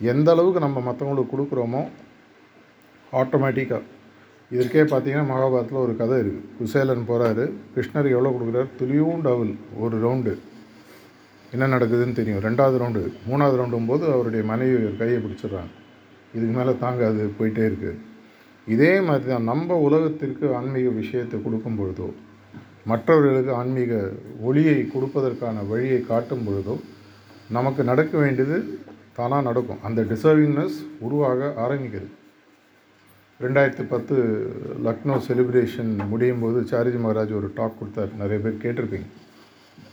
எந்த 0.00 0.28
அளவுக்கு 0.34 0.60
நம்ம 0.66 0.82
மற்றவங்களுக்கு 0.88 1.32
கொடுக்குறோமோ 1.34 1.82
ஆட்டோமேட்டிக்காக 3.20 3.84
இதற்கே 4.50 4.84
பார்த்தீங்கன்னா 4.90 5.30
மகாபாரத்தில் 5.32 5.82
ஒரு 5.86 5.94
கதை 6.02 6.18
இருக்குது 6.22 6.46
குசேலன் 6.58 7.08
போகிறாரு 7.10 7.44
கிருஷ்ணருக்கு 7.74 8.16
எவ்வளோ 8.16 8.32
கொடுக்குறாரு? 8.36 8.68
துளியும் 8.78 9.26
அவள் 9.32 9.52
ஒரு 9.84 9.96
ரவுண்டு. 10.04 10.34
என்ன 11.54 11.68
நடக்குதுன்னு 11.74 12.18
தெரியும். 12.20 12.44
ரெண்டாவது 12.46 12.78
ரவுண்டு 12.82 13.02
மூணாவது 13.28 13.58
ரவுண்டும் 13.60 13.90
போது 13.90 14.04
அவருடைய 14.14 14.44
மனைவி 14.52 14.78
கையை 15.02 15.18
பிடிச்சிடுறாங்க. 15.24 15.72
இதுக்கு 16.34 16.54
மேலே 16.58 16.72
தாங்காது 16.84 17.24
போயிட்டே 17.38 17.64
இருக்குது 17.68 18.00
இதே 18.66 18.92
மாதிரி 19.00 19.26
தான் 19.32 19.48
நம்ம 19.50 19.76
உலகத்திற்கு 19.86 20.46
ஆன்மீக 20.56 20.88
விஷயத்தை 21.00 21.36
கொடுக்கும் 21.42 21.78
பொழுதோ 21.80 22.08
மற்றவர்களுக்கு 22.90 23.52
ஆன்மீக 23.54 23.92
ஒளியை 24.48 24.78
கொடுப்பதற்கான 24.94 25.66
வழியை 25.70 26.00
காட்டும் 26.10 26.46
பொழுதோ 26.48 26.76
நமக்கு 27.56 27.82
நடக்க 27.90 28.14
வேண்டியது 28.18 28.56
தானாக 29.16 29.46
நடக்கும். 29.48 29.82
அந்த 29.86 30.00
டிசர்விங்னஸ் 30.10 30.76
உருவாக 31.06 31.50
ஆரம்பிக்கிறது 31.64 32.10
ரெண்டாயிரத்தி 33.40 33.84
பத்து 33.88 34.16
லக்னோ 34.86 35.16
செலிப்ரேஷன் 35.28 35.90
முடியும் 36.12 36.42
போது 36.44 36.60
சாரிஜி 36.70 36.98
மகாராஜ் 37.04 37.34
ஒரு 37.40 37.48
டாக் 37.58 37.78
கொடுத்தார். 37.78 38.12
நிறைய 38.20 38.38
பேர் 38.44 38.62
கேட்டிருப்பீங்க. 38.64 39.08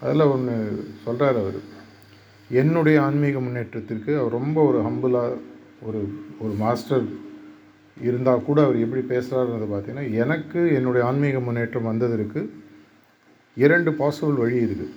அதில் 0.04 0.32
ஒன்று 0.34 0.56
சொல்கிறார் 1.04 1.40
அவர். 1.42 1.60
என்னுடைய 2.50 2.98
ஆன்மீக 3.08 3.40
முன்னேற்றத்திற்கு 3.40 4.12
அவர் 4.20 4.38
ரொம்ப 4.40 4.58
ஒரு 4.70 4.80
ஹம்புலாக 4.88 5.38
ஒரு 5.86 6.02
ஒரு 6.40 6.54
மாஸ்டர் 6.54 7.06
இருந்தால் 7.98 8.44
கூட 8.44 8.64
அவர் 8.64 8.78
எப்படி 8.78 9.02
பேசுகிறாருன்றதை 9.02 9.68
பார்த்தீங்கன்னா 9.72 10.14
எனக்கு 10.14 10.62
என்னுடைய 10.74 11.06
ஆன்மீக 11.06 11.40
முன்னேற்றம் 11.40 11.84
வந்ததற்கு 11.84 12.42
இரண்டு 13.58 13.92
பாசிபிள் 13.92 14.38
வழி 14.38 14.58
இருக்குது 14.66 14.94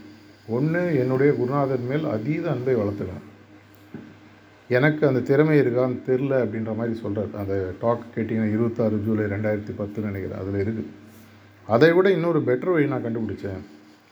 ஒன்று 0.48 0.82
என்னுடைய 0.98 1.30
குருநாதன் 1.32 1.86
மேல் 1.86 2.04
அதீத 2.04 2.50
அன்பை 2.50 2.74
வளர்த்துக்கணும். 2.74 3.26
எனக்கு 4.70 5.02
அந்த 5.06 5.20
திறமை 5.20 5.54
இருக்கான்னு 5.58 5.98
தெரில 6.06 6.32
அப்படின்ற 6.44 6.72
மாதிரி 6.76 6.94
சொல்கிறார் 6.98 7.38
அந்த 7.42 7.54
டாக் 7.80 8.02
கேட்டிங்கன்னா 8.14 8.54
இருபத்தாறு 8.54 8.96
ஜூலை 8.98 9.24
ரெண்டாயிரத்தி 9.24 9.74
பத்துன்னு 9.78 10.10
நினைக்கிறேன் 10.10 10.40
அதில் 10.40 10.62
இருக்குது 10.64 10.90
அதை 11.68 11.90
விட 11.92 12.08
இன்னொரு 12.10 12.40
பெட்டர் 12.40 12.74
வழி 12.74 12.86
நான் 12.86 13.06
கண்டுபிடிச்சேன் 13.06 13.62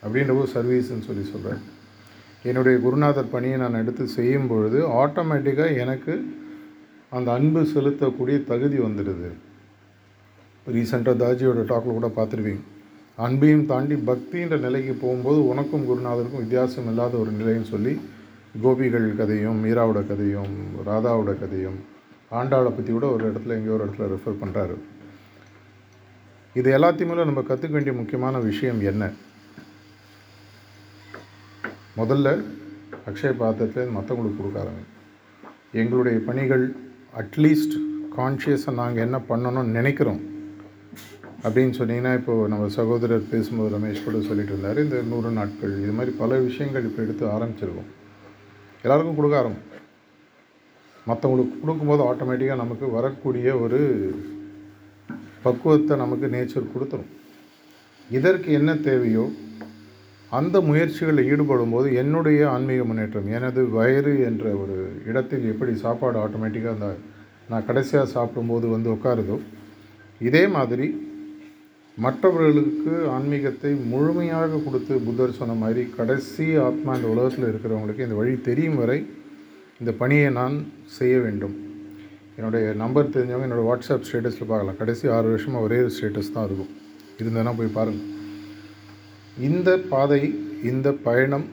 அப்படின்ற 0.03 0.33
போது 0.33 0.49
சர்வீஸ்ன்னு 0.53 1.07
சொல்லி 1.07 1.23
சொல்கிறேன் 1.23 1.61
என்னுடைய 2.43 2.77
குருநாதர் 2.79 3.31
பணியை 3.31 3.57
நான் 3.57 3.81
எடுத்து 3.81 4.03
செய்யும் 4.07 4.47
பொழுது 4.47 4.79
ஆட்டோமேட்டிக்காக 5.03 5.77
எனக்கு 5.77 6.13
அந்த 7.09 7.33
அன்பு 7.33 7.61
செலுத்தக்கூடிய 7.61 8.43
தகுதி 8.43 8.79
வந்துடுது. 8.79 9.29
ரீசெண்டாக 10.67 11.19
தாஜியோட 11.21 11.61
டாக்கில் 11.69 11.97
கூட 11.97 12.11
பார்த்துருவீங்க 12.15 12.63
அன்பையும் 13.17 13.65
தாண்டி 13.65 13.95
பக்தின்ற 13.95 14.59
நிலைக்கு 14.59 14.93
போகும்போது 14.93 15.47
உனக்கும் 15.47 15.85
குருநாதருக்கும் 15.89 16.43
வித்தியாசம் 16.43 16.87
இல்லாத 16.87 17.17
ஒரு 17.17 17.31
நிலைன்னு 17.31 17.61
சொல்லி 17.61 17.99
கோபிகள் 18.63 19.15
கதையும் 19.15 19.65
மீராவோட 19.65 20.07
கதையும் 20.07 20.53
ராதாவோட 20.85 21.39
கதையும் 21.39 21.79
ஆண்டாளை 22.31 22.69
பற்றி 22.69 22.91
கூட 22.91 23.07
ஒரு 23.07 23.31
இடத்துல 23.31 23.47
எங்கேயோ 23.47 23.71
ஒரு 23.71 23.85
இடத்துல 23.85 24.09
ரெஃபர் 24.13 24.41
பண்ணுறாரு 24.41 24.77
இது 26.55 26.77
எல்லாத்தையுமே 26.77 27.25
நம்ம 27.25 27.41
கற்றுக்க 27.41 27.69
வேண்டிய 27.69 27.95
முக்கியமான 27.95 28.39
விஷயம் 28.39 28.81
என்ன? 28.81 29.11
முதல்ல 31.97 32.43
அக்ஷய 33.07 33.31
பாத்திரத்தில் 33.31 33.95
மற்றவங்களுக்கு 33.95 34.37
கொடுக்க 34.37 34.63
ஆரம்பிங்க. 34.63 34.91
எங்களுடைய 35.71 36.19
பணிகள் 36.19 36.75
அட்லீஸ்ட் 37.13 37.75
கான்ஷியஸாக 38.17 38.73
நாங்கள் 38.73 39.03
என்ன 39.03 39.17
பண்ணணும்னு 39.29 39.75
நினைக்கிறோம். 39.77 40.19
அப்படின்னு 41.43 41.73
சொன்னீங்கன்னா 41.79 42.13
இப்போது 42.13 42.47
நம்ம 42.47 42.67
சகோதரர் 42.67 43.29
பேசும்போது 43.29 43.69
ரமேஷ் 43.75 44.03
கூட 44.03 44.21
சொல்லிட்டு 44.21 44.53
இருந்தார் 44.53 44.83
இந்த 44.83 45.01
நூறு 45.01 45.31
நாட்கள் 45.31 45.81
இது 45.81 45.91
மாதிரி 45.91 46.17
பல 46.17 46.37
விஷயங்கள் 46.37 46.83
இப்போ 46.83 47.03
எடுத்து 47.03 47.25
ஆரம்பிச்சிருக்கோம். 47.25 47.89
எல்லாருக்கும் 48.81 49.15
கொடுக்க 49.15 49.37
ஆரம்பம். 49.37 49.65
மற்றவங்களுக்கு 51.07 51.59
கொடுக்கும்போது 51.59 52.03
ஆட்டோமேட்டிக்காக 52.03 52.63
நமக்கு 52.63 52.91
வரக்கூடிய 52.91 53.55
ஒரு 53.57 53.79
பக்குவத்தை 55.41 55.97
நமக்கு 55.97 56.27
நேச்சர் 56.27 56.71
கொடுத்துரும். 56.73 57.11
இதற்கு 58.11 58.51
என்ன 58.51 58.75
தேவையோ 58.75 59.31
அந்த 60.31 60.55
முயற்சிகளில் 60.61 61.27
ஈடுபடும் 61.31 61.73
போது 61.75 61.87
என்னுடைய 62.01 62.39
ஆன்மீக 62.53 62.85
முன்னேற்றம் 62.87 63.27
எனது 63.37 63.61
வயிறு 63.75 64.13
என்ற 64.29 64.45
ஒரு 64.61 64.77
இடத்தில் 65.09 65.45
எப்படி 65.51 65.73
சாப்பாடு 65.83 66.17
ஆட்டோமேட்டிக்காக 66.23 66.75
அந்த 66.77 66.89
நான் 67.51 67.67
கடைசியாக 67.67 68.07
சாப்பிடும்போது 68.15 68.65
வந்து 68.73 68.89
உட்காருதோ 68.95 69.37
இதே 70.21 70.41
மாதிரி 70.55 70.87
மற்றவர்களுக்கு 71.97 72.95
ஆன்மீகத்தை 73.13 73.71
முழுமையாக 73.91 74.59
கொடுத்து 74.65 74.95
புத்தர் 75.05 75.37
சொன்ன 75.39 75.53
மாதிரி 75.61 75.83
கடைசி 75.99 76.47
ஆத்மா 76.65 76.97
இந்த 76.97 77.07
உலகத்தில் 77.13 77.47
இருக்கிறவங்களுக்கு 77.51 78.05
இந்த 78.07 78.17
வழி 78.19 78.35
தெரியும் 78.49 78.77
வரை 78.81 78.99
இந்த 79.81 79.91
பணியை 80.01 80.27
நான் 80.39 80.57
செய்ய 80.97 81.15
வேண்டும். 81.23 81.55
என்னுடைய 82.37 82.73
நம்பர் 82.83 83.13
தெரிஞ்சவங்க 83.15 83.47
என்னோடய 83.47 83.69
வாட்ஸ்அப் 83.69 84.07
ஸ்டேட்டஸில் 84.09 84.51
பார்க்கலாம். 84.51 84.79
கடைசி 84.81 85.07
ஆறு 85.15 85.27
வருஷமாக 85.33 85.65
ஒரே 85.67 85.79
ஒரு 85.85 85.93
ஸ்டேட்டஸ் 85.97 86.35
தான் 86.35 86.47
இருக்கும். 86.49 86.71
இருந்தேன்னா 87.19 87.55
போய் 87.59 87.75
பாருங்கள் 87.79 88.16
இந்த 89.47 89.69
பாதை 89.91 90.21
இந்த 90.69 90.87
பயணம் 91.05 91.47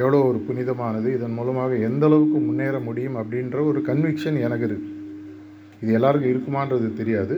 எவ்வளோ 0.00 0.18
ஒரு 0.28 0.38
புனிதமானது 0.46 1.08
இதன் 1.16 1.34
மூலமாக 1.38 1.76
எந்த 1.88 2.04
அளவுக்கு 2.08 2.38
முன்னேற 2.46 2.76
முடியும் 2.88 3.16
அப்படின்ற 3.20 3.58
ஒரு 3.70 3.80
கன்விக்ஷன் 3.88 4.38
எனக்கு 4.46 4.66
இருக்குது 4.68 4.92
இது 5.82 5.90
எல்லாருக்கும் 5.98 6.32
இருக்குமான்றது 6.32 6.88
தெரியாது. 7.00 7.36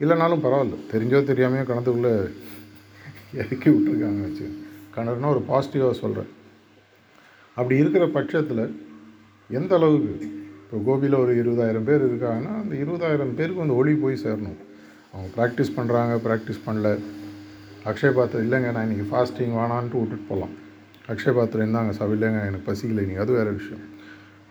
இல்லைனாலும் 0.00 0.44
பரவாயில்ல. 0.44 0.76
தெரிஞ்சோ 0.92 1.20
தெரியாமையோ 1.30 1.64
கணத்துக்குள்ளே 1.70 2.12
இறக்கி 3.40 3.68
விட்ருக்காங்க 3.74 4.20
வச்சு. 4.26 4.46
கணர்னா 4.96 5.32
ஒரு 5.34 5.42
பாசிட்டிவாக 5.50 5.96
சொல்கிறேன் 6.02 6.30
அப்படி 7.56 7.76
இருக்கிற 7.82 8.04
பட்சத்தில் 8.16 8.64
எந்த 9.50 9.72
அளவுக்கு 9.78 10.14
இப்போ 10.62 10.78
கோபியில் 10.86 11.22
ஒரு 11.24 11.32
இருபதாயிரம் 11.42 11.86
பேர் 11.88 12.02
இருக்காங்கன்னா 12.08 12.54
அந்த 12.62 12.74
இருபதாயிரம் 12.84 13.36
பேருக்கு 13.38 13.64
அந்த 13.66 13.76
ஒளி 13.80 13.92
போய் 14.04 14.22
சேரணும். 14.24 14.58
அவங்க 15.12 15.28
ப்ராக்டிஸ் 15.36 15.76
பண்ணுறாங்க 15.78 16.16
ப்ராக்டிஸ் 16.26 16.66
பண்ணல. 16.66 16.90
அக்ஷய 17.88 18.10
பாத்திரம் 18.16 18.44
இல்லைங்க 18.46 18.70
நான் 18.74 18.86
இன்றைக்கி 18.86 19.04
ஃபாஸ்டிங் 19.10 19.52
வேணான்ட்டு 19.58 19.98
விட்டுட்டு 20.00 20.26
போகலாம். 20.30 20.54
அக்ஷய 21.12 21.32
பாத்திரம் 21.36 21.64
இருந்தாங்க 21.66 21.92
சார் 21.98 22.10
இல்லைங்க 22.14 22.40
எனக்கு 22.48 22.66
பசிக்கலை 22.70 23.02
நீங்கள் 23.08 23.22
அது 23.24 23.32
வேறு 23.36 23.52
விஷயம். 23.60 23.84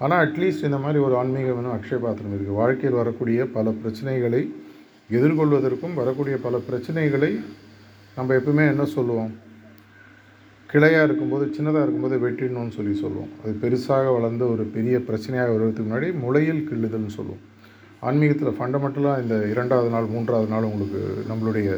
ஆனால் 0.03 0.21
அட்லீஸ்ட் 0.25 0.63
இந்த 0.67 0.77
மாதிரி 0.83 0.99
ஒரு 1.07 1.15
ஆன்மீகம் 1.19 1.57
வேணும் 1.57 1.75
அக்ஷய 1.75 1.97
பாத்திரம் 2.05 2.33
இருக்குது 2.35 2.57
வாழ்க்கையில் 2.61 2.97
வரக்கூடிய 3.01 3.45
பல 3.57 3.73
பிரச்சனைகளை 3.81 4.41
எதிர்கொள்வதற்கும் 5.17 5.97
வரக்கூடிய 5.99 6.37
பல 6.45 6.61
பிரச்சனைகளை 6.69 7.31
நம்ம 8.15 8.35
எப்பவுமே 8.39 8.65
என்ன 8.73 8.85
சொல்லுவோம்? 8.95 9.31
கிளையாக 10.71 11.07
இருக்கும்போது 11.09 11.45
சின்னதாக 11.57 11.85
இருக்கும்போது 11.85 12.17
வெட்டிடணும்னு 12.25 12.75
சொல்லி 12.79 12.95
சொல்லுவோம். 13.03 13.31
அது 13.43 13.53
பெருசாக 13.63 14.07
வளர்ந்து 14.17 14.45
ஒரு 14.53 14.63
பெரிய 14.77 14.97
பிரச்சனையாக 15.09 15.53
வருவதுக்கு 15.55 15.87
முன்னாடி 15.87 16.09
முளையில் 16.23 16.65
கிள்ளுதல்னு 16.71 17.15
சொல்லுவோம். 17.19 17.43
ஆன்மீகத்தில் 18.07 18.57
ஃபண்டமெண்டலாக 18.57 19.21
இந்த 19.25 19.37
இரண்டாவது 19.53 19.89
நாள் 19.95 20.11
மூன்றாவது 20.15 20.51
நாள் 20.55 20.69
உங்களுக்கு 20.71 21.01
நம்மளுடைய 21.31 21.69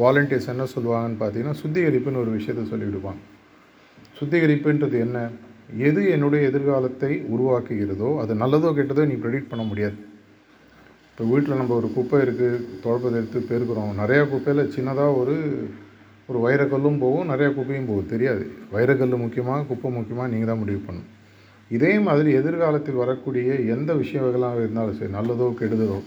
வாலண்டியர்ஸ் 0.00 0.50
என்ன 0.52 0.64
சொல்லுவாங்கன்னு 0.74 1.18
பார்த்தீங்கன்னா 1.22 1.56
சுத்திகரிப்புன்னு 1.62 2.22
ஒரு 2.24 2.30
விஷயத்த 2.38 2.62
சொல்லிவிடுவாங்க. 2.72 3.22
சுத்திகரிப்புன்றது 4.18 4.96
என்ன? 5.06 5.18
எது 5.88 6.00
என்னுடைய 6.10 6.48
எதிர்காலத்தை 6.50 7.12
உருவாக்குகிறதோ 7.34 8.08
அது 8.22 8.32
நல்லதோ 8.34 8.70
கெட்டதோ 8.78 9.04
நீ 9.10 9.16
ப்ரெடிக்ட் 9.24 9.50
பண்ண 9.50 9.64
முடியாது. 9.64 9.96
இப்போ 11.10 11.24
வீட்டில் 11.32 11.60
நம்ம 11.60 11.74
ஒரு 11.74 11.88
குப்பை 11.96 12.18
இருக்குது 12.24 12.60
துடைப்பதை 12.84 13.16
எடுத்து 13.20 13.40
பெருக்கிறோம். 13.50 13.92
நிறையா 14.02 14.22
குப்பையில் 14.32 14.72
சின்னதாக 14.76 15.16
ஒரு 15.22 15.34
ஒரு 16.28 16.38
வைரக்கல்லும் 16.44 16.98
போகும் 17.04 17.30
நிறையா 17.32 17.50
குப்பையும் 17.56 17.88
போகும். 17.90 18.10
தெரியாது. 18.12 18.44
வைரக்கல் 18.74 19.22
முக்கியமாக 19.24 19.66
குப்பை 19.70 19.90
முக்கியமாக 19.96 20.30
நீங்கள் 20.32 20.50
தான் 20.50 20.62
முடிவு 20.62 20.80
பண்ணணும். 20.86 21.10
இதே 21.70 21.92
மாதிரி 22.06 22.30
எதிர்காலத்தில் 22.40 23.00
வரக்கூடிய 23.02 23.54
எந்த 23.74 23.92
விஷயங்களாக 24.02 24.58
இருந்தாலும் 24.62 24.98
சரி 24.98 25.12
நல்லதோ 25.18 25.46
கெடுதலோ 25.60 25.98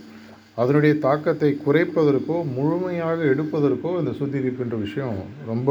அதனுடைய 0.62 0.94
தாக்கத்தை 1.06 1.50
குறைப்பதற்கோ 1.66 2.38
முழுமையாக 2.58 3.20
எடுப்பதற்கோ 3.34 3.90
இந்த 4.02 4.12
சுத்திகரிப்புன்ற 4.20 4.76
விஷயம் 4.86 5.18
ரொம்ப 5.52 5.70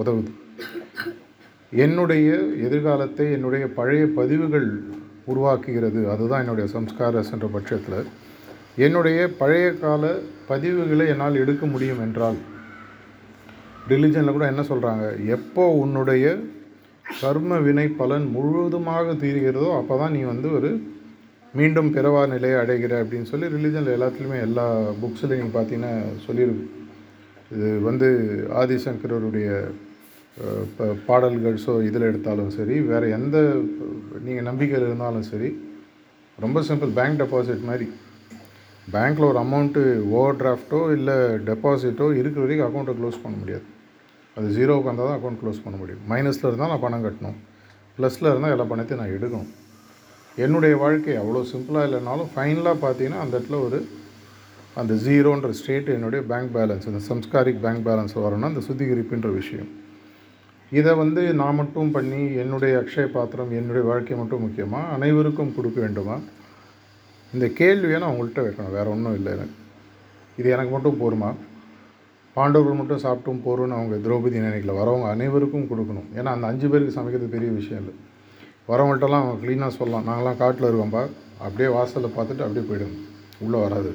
உதவுது. 0.00 0.30
என்னுடைய 1.72 2.28
எதிர்காலத்தை 2.66 3.26
என்னுடைய 3.36 3.64
பழைய 3.78 4.04
பதிவுகள் 4.18 4.68
உருவாக்குகிறது. 5.32 6.00
அதுதான் 6.14 6.42
என்னுடைய 6.44 6.66
சம்ஸ்காரஸ் 6.76 7.32
என்ற 7.34 7.46
பட்சத்தில். 7.56 8.00
என்னுடைய 8.86 9.18
பழைய 9.40 9.66
கால 9.82 10.12
பதிவுகளை 10.50 11.06
என்னால் 11.12 11.40
எடுக்க 11.42 11.64
முடியும் 11.66 12.02
என்றால் 12.06 12.38
ரிலிஜனில் 13.90 14.36
கூட 14.36 14.46
என்ன 14.52 14.62
சொல்கிறாங்க 14.68 15.04
எப்போ 15.36 15.64
உன்னுடைய 15.82 16.24
கர்ம 17.20 17.58
வினை 17.66 17.86
பலன் 18.00 18.26
முழுவதுமாக 18.34 19.14
தீர்கிறதோ 19.22 19.70
அப்போ 19.78 19.94
தான் 19.98 20.14
நீ 20.16 20.20
வந்து 20.32 20.48
ஒரு 20.58 20.70
மீண்டும் 21.54 21.94
பிறவா 21.94 22.28
நிலையை 22.28 22.60
அடைகிற 22.60 22.88
அப்படின்னு 22.88 23.22
சொல்லி 23.22 23.46
ரிலீஜனில் 23.46 23.94
எல்லாத்துலேயுமே 23.94 24.40
எல்லா 24.40 24.90
புக்ஸ்லையும் 24.90 25.36
நீங்கள் 25.36 25.64
பார்த்தீங்கன்னா 25.64 26.02
சொல்லியிருக்கு. 26.26 26.66
இது 27.52 27.80
வந்து 27.80 28.38
ஆதிசங்கரருடைய 28.54 29.70
ப- 30.76 30.96
பாடல்கள். 31.06 31.58
ஸோ 31.66 31.82
இதில் 31.82 32.02
எடுத்தாலும் 32.02 32.50
சரி 32.50 32.80
வேறு 32.80 33.10
எந்த 33.10 33.62
நீங்கள் 34.24 34.44
நம்பிக்கையில் 34.44 34.86
இருந்தாலும் 34.86 35.22
சரி 35.22 35.68
ரொம்ப 36.40 36.60
சிம்பிள் 36.60 36.92
பேங்க் 36.94 37.20
டெபாசிட் 37.20 37.62
மாதிரி. 37.62 37.90
பேங்க்கில் 38.92 39.28
ஒரு 39.28 39.38
அமௌண்ட்டு 39.38 40.08
ஓவர் 40.08 40.36
டிராஃப்ட்டோ 40.36 40.92
இல்லை 40.92 41.14
டெபாசிட்டோ 41.14 42.16
இருக்கிற 42.16 42.46
வரைக்கும் 42.46 42.74
அக்கௌண்ட்டை 42.74 42.90
க்ளோஸ் 42.90 43.22
பண்ண 43.22 43.38
முடியாது. 43.38 43.62
அது 44.36 44.48
ஜீரோவுக்கு 44.48 44.82
வந்தால் 44.82 45.06
தான் 45.06 45.18
அக்கௌண்ட் 45.18 45.46
க்ளோஸ் 45.46 45.62
பண்ண 45.64 45.78
முடியும். 45.78 46.00
மைனஸில் 46.08 46.46
இருந்தால் 46.46 46.68
நான் 46.68 46.80
பணம் 46.80 47.04
கட்டணும். 47.04 47.36
ப்ளஸில் 47.98 48.30
இருந்தால் 48.30 48.50
எல்லா 48.50 48.64
பணத்தையும் 48.64 49.06
நான் 49.06 49.16
எடுக்கணும். 49.16 49.46
என்னுடைய 50.36 50.76
வாழ்க்கை 50.76 51.16
அவ்வளோ 51.16 51.46
சிம்பிளாக 51.52 51.86
இல்லைனாலும் 51.88 52.28
ஃபைனலாக 52.36 52.76
பார்த்தீங்கன்னா 52.82 53.18
அந்த 53.18 53.38
இடத்துல 53.38 53.64
ஒரு 53.64 53.88
அந்த 54.74 54.94
ஜீரோன்ற 54.94 55.50
ஸ்டேட் 55.50 55.88
என்னுடைய 55.88 56.24
பேங்க் 56.24 56.56
பேலன்ஸ் 56.56 56.86
அந்த 56.86 57.00
சம்ஸ்காரிக் 57.08 57.60
பேங்க் 57.60 57.86
பேலன்ஸ் 57.86 58.14
வரணும்னா 58.14 58.46
அந்த 58.46 58.60
சுத்திகரிப்புன்ற 58.68 59.32
விஷயம். 59.34 59.68
இதை 60.70 60.94
வந்து 60.94 61.34
நான் 61.34 61.54
மட்டும் 61.54 61.90
பண்ணி 61.90 62.34
என்னுடைய 62.34 62.84
அக்ஷய 62.84 63.04
பாத்திரம் 63.04 63.50
என்னுடைய 63.50 63.86
வாழ்க்கை 63.86 64.16
மட்டும் 64.16 64.40
முக்கியமாக 64.40 64.92
அனைவருக்கும் 64.92 65.54
கொடுக்க 65.54 65.80
வேண்டுமா? 65.80 66.18
இந்த 67.32 67.48
கேள்வியை 67.48 68.00
நான் 68.00 68.12
உங்கள்கிட்ட 68.12 68.38
வைக்கணும். 68.38 68.72
வேறு 68.72 68.90
ஒன்றும் 68.90 69.14
இல்லை 69.14 69.32
எனக்கு. 69.32 69.52
இது 70.36 70.50
எனக்கு 70.50 70.72
மட்டும் 70.72 71.00
போருமா? 71.00 71.34
பாண்டவர்கள் 72.34 72.74
மட்டும் 72.74 73.02
சாப்பிட்டும் 73.02 73.48
போகிறோன்னு 73.48 73.78
அவங்க 73.78 74.08
திரௌபதி 74.08 74.32
நினைக்கல. 74.32 74.76
வரவங்க 74.76 75.08
அனைவருக்கும் 75.08 75.68
கொடுக்கணும். 75.70 76.08
ஏன்னா 76.14 76.24
அந்த 76.24 76.46
அஞ்சு 76.46 76.68
பேருக்கு 76.68 76.92
சமைக்கிறது 76.92 77.30
பெரிய 77.30 77.50
விஷயம் 77.50 77.82
இல்லை. 77.82 77.94
வரவங்கள்ட்டலாம் 78.70 79.28
க்ளீனாக 79.42 79.72
சொல்லலாம். 79.78 80.08
நாங்களாம் 80.08 80.40
காட்டில் 80.42 80.68
இருக்கோம்ப்பா 80.70 81.02
அப்படியே 81.44 81.68
வாசலில் 81.76 82.16
பார்த்துட்டு 82.16 82.44
அப்படியே 82.46 82.64
போயிடும் 82.70 82.96
உள்ளே 83.44 83.58
வராது. 83.64 83.92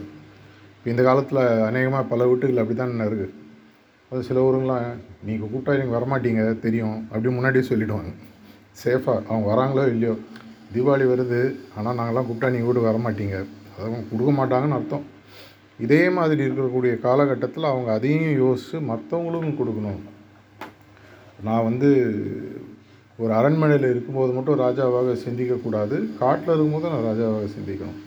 இப்போ 0.78 0.88
இந்த 0.94 1.04
காலத்தில் 1.10 1.42
அநேகமாக 1.68 2.10
பல 2.14 2.28
வீட்டுகள் 2.30 2.62
அப்படி 2.64 2.78
தான் 2.80 3.06
இருக்குது 3.10 3.36
அது 4.12 4.28
சில 4.28 4.40
ஊருங்களாம் 4.48 4.90
நீங்கள் 5.28 5.50
கூப்பிட்டா 5.52 5.78
நீங்கள் 5.80 5.98
வரமாட்டீங்க. 5.98 6.42
தெரியும். 6.66 6.98
அப்படி 7.12 7.34
முன்னாடியே 7.38 7.64
சொல்லிவிடுவாங்க 7.70 8.12
சேஃபாக 8.82 9.24
அவங்க 9.30 9.46
வராங்களோ 9.54 9.84
இல்லையோ. 9.94 10.14
தீபாவளி 10.74 11.06
வருது. 11.12 11.40
ஆனால் 11.78 11.98
நாங்களாம் 12.00 12.28
கூப்பிட்டா 12.28 12.52
நீங்கள் 12.54 12.70
வீட்டுக்கு 12.70 12.92
வரமாட்டீங்க. 12.92 13.38
அவங்க 13.80 14.00
கொடுக்க 14.12 14.32
மாட்டாங்கன்னு 14.40 14.78
அர்த்தம். 14.80 15.06
இதே 15.86 16.04
மாதிரி 16.18 16.42
இருக்கக்கூடிய 16.48 16.94
காலகட்டத்தில் 17.08 17.72
அவங்க 17.72 17.90
அதையும் 17.98 18.38
யோசித்து 18.44 18.78
மற்றவங்களுக்கும் 18.92 19.60
கொடுக்கணும். 19.60 20.00
நான் 21.48 21.68
வந்து 21.70 21.90
ஒரு 23.18 23.34
அரண்மனையில் 23.34 23.90
இருக்கும்போது 23.90 24.34
மட்டும் 24.34 24.60
ராஜாவாக 24.60 25.16
சிந்திக்கக்கூடாது. 25.28 26.18
காட்டில் 26.20 26.54
இருக்கும்போது 26.56 26.90
நான் 26.90 27.08
ராஜாவாக 27.08 27.48
சிந்திக்கணும். 27.56 28.00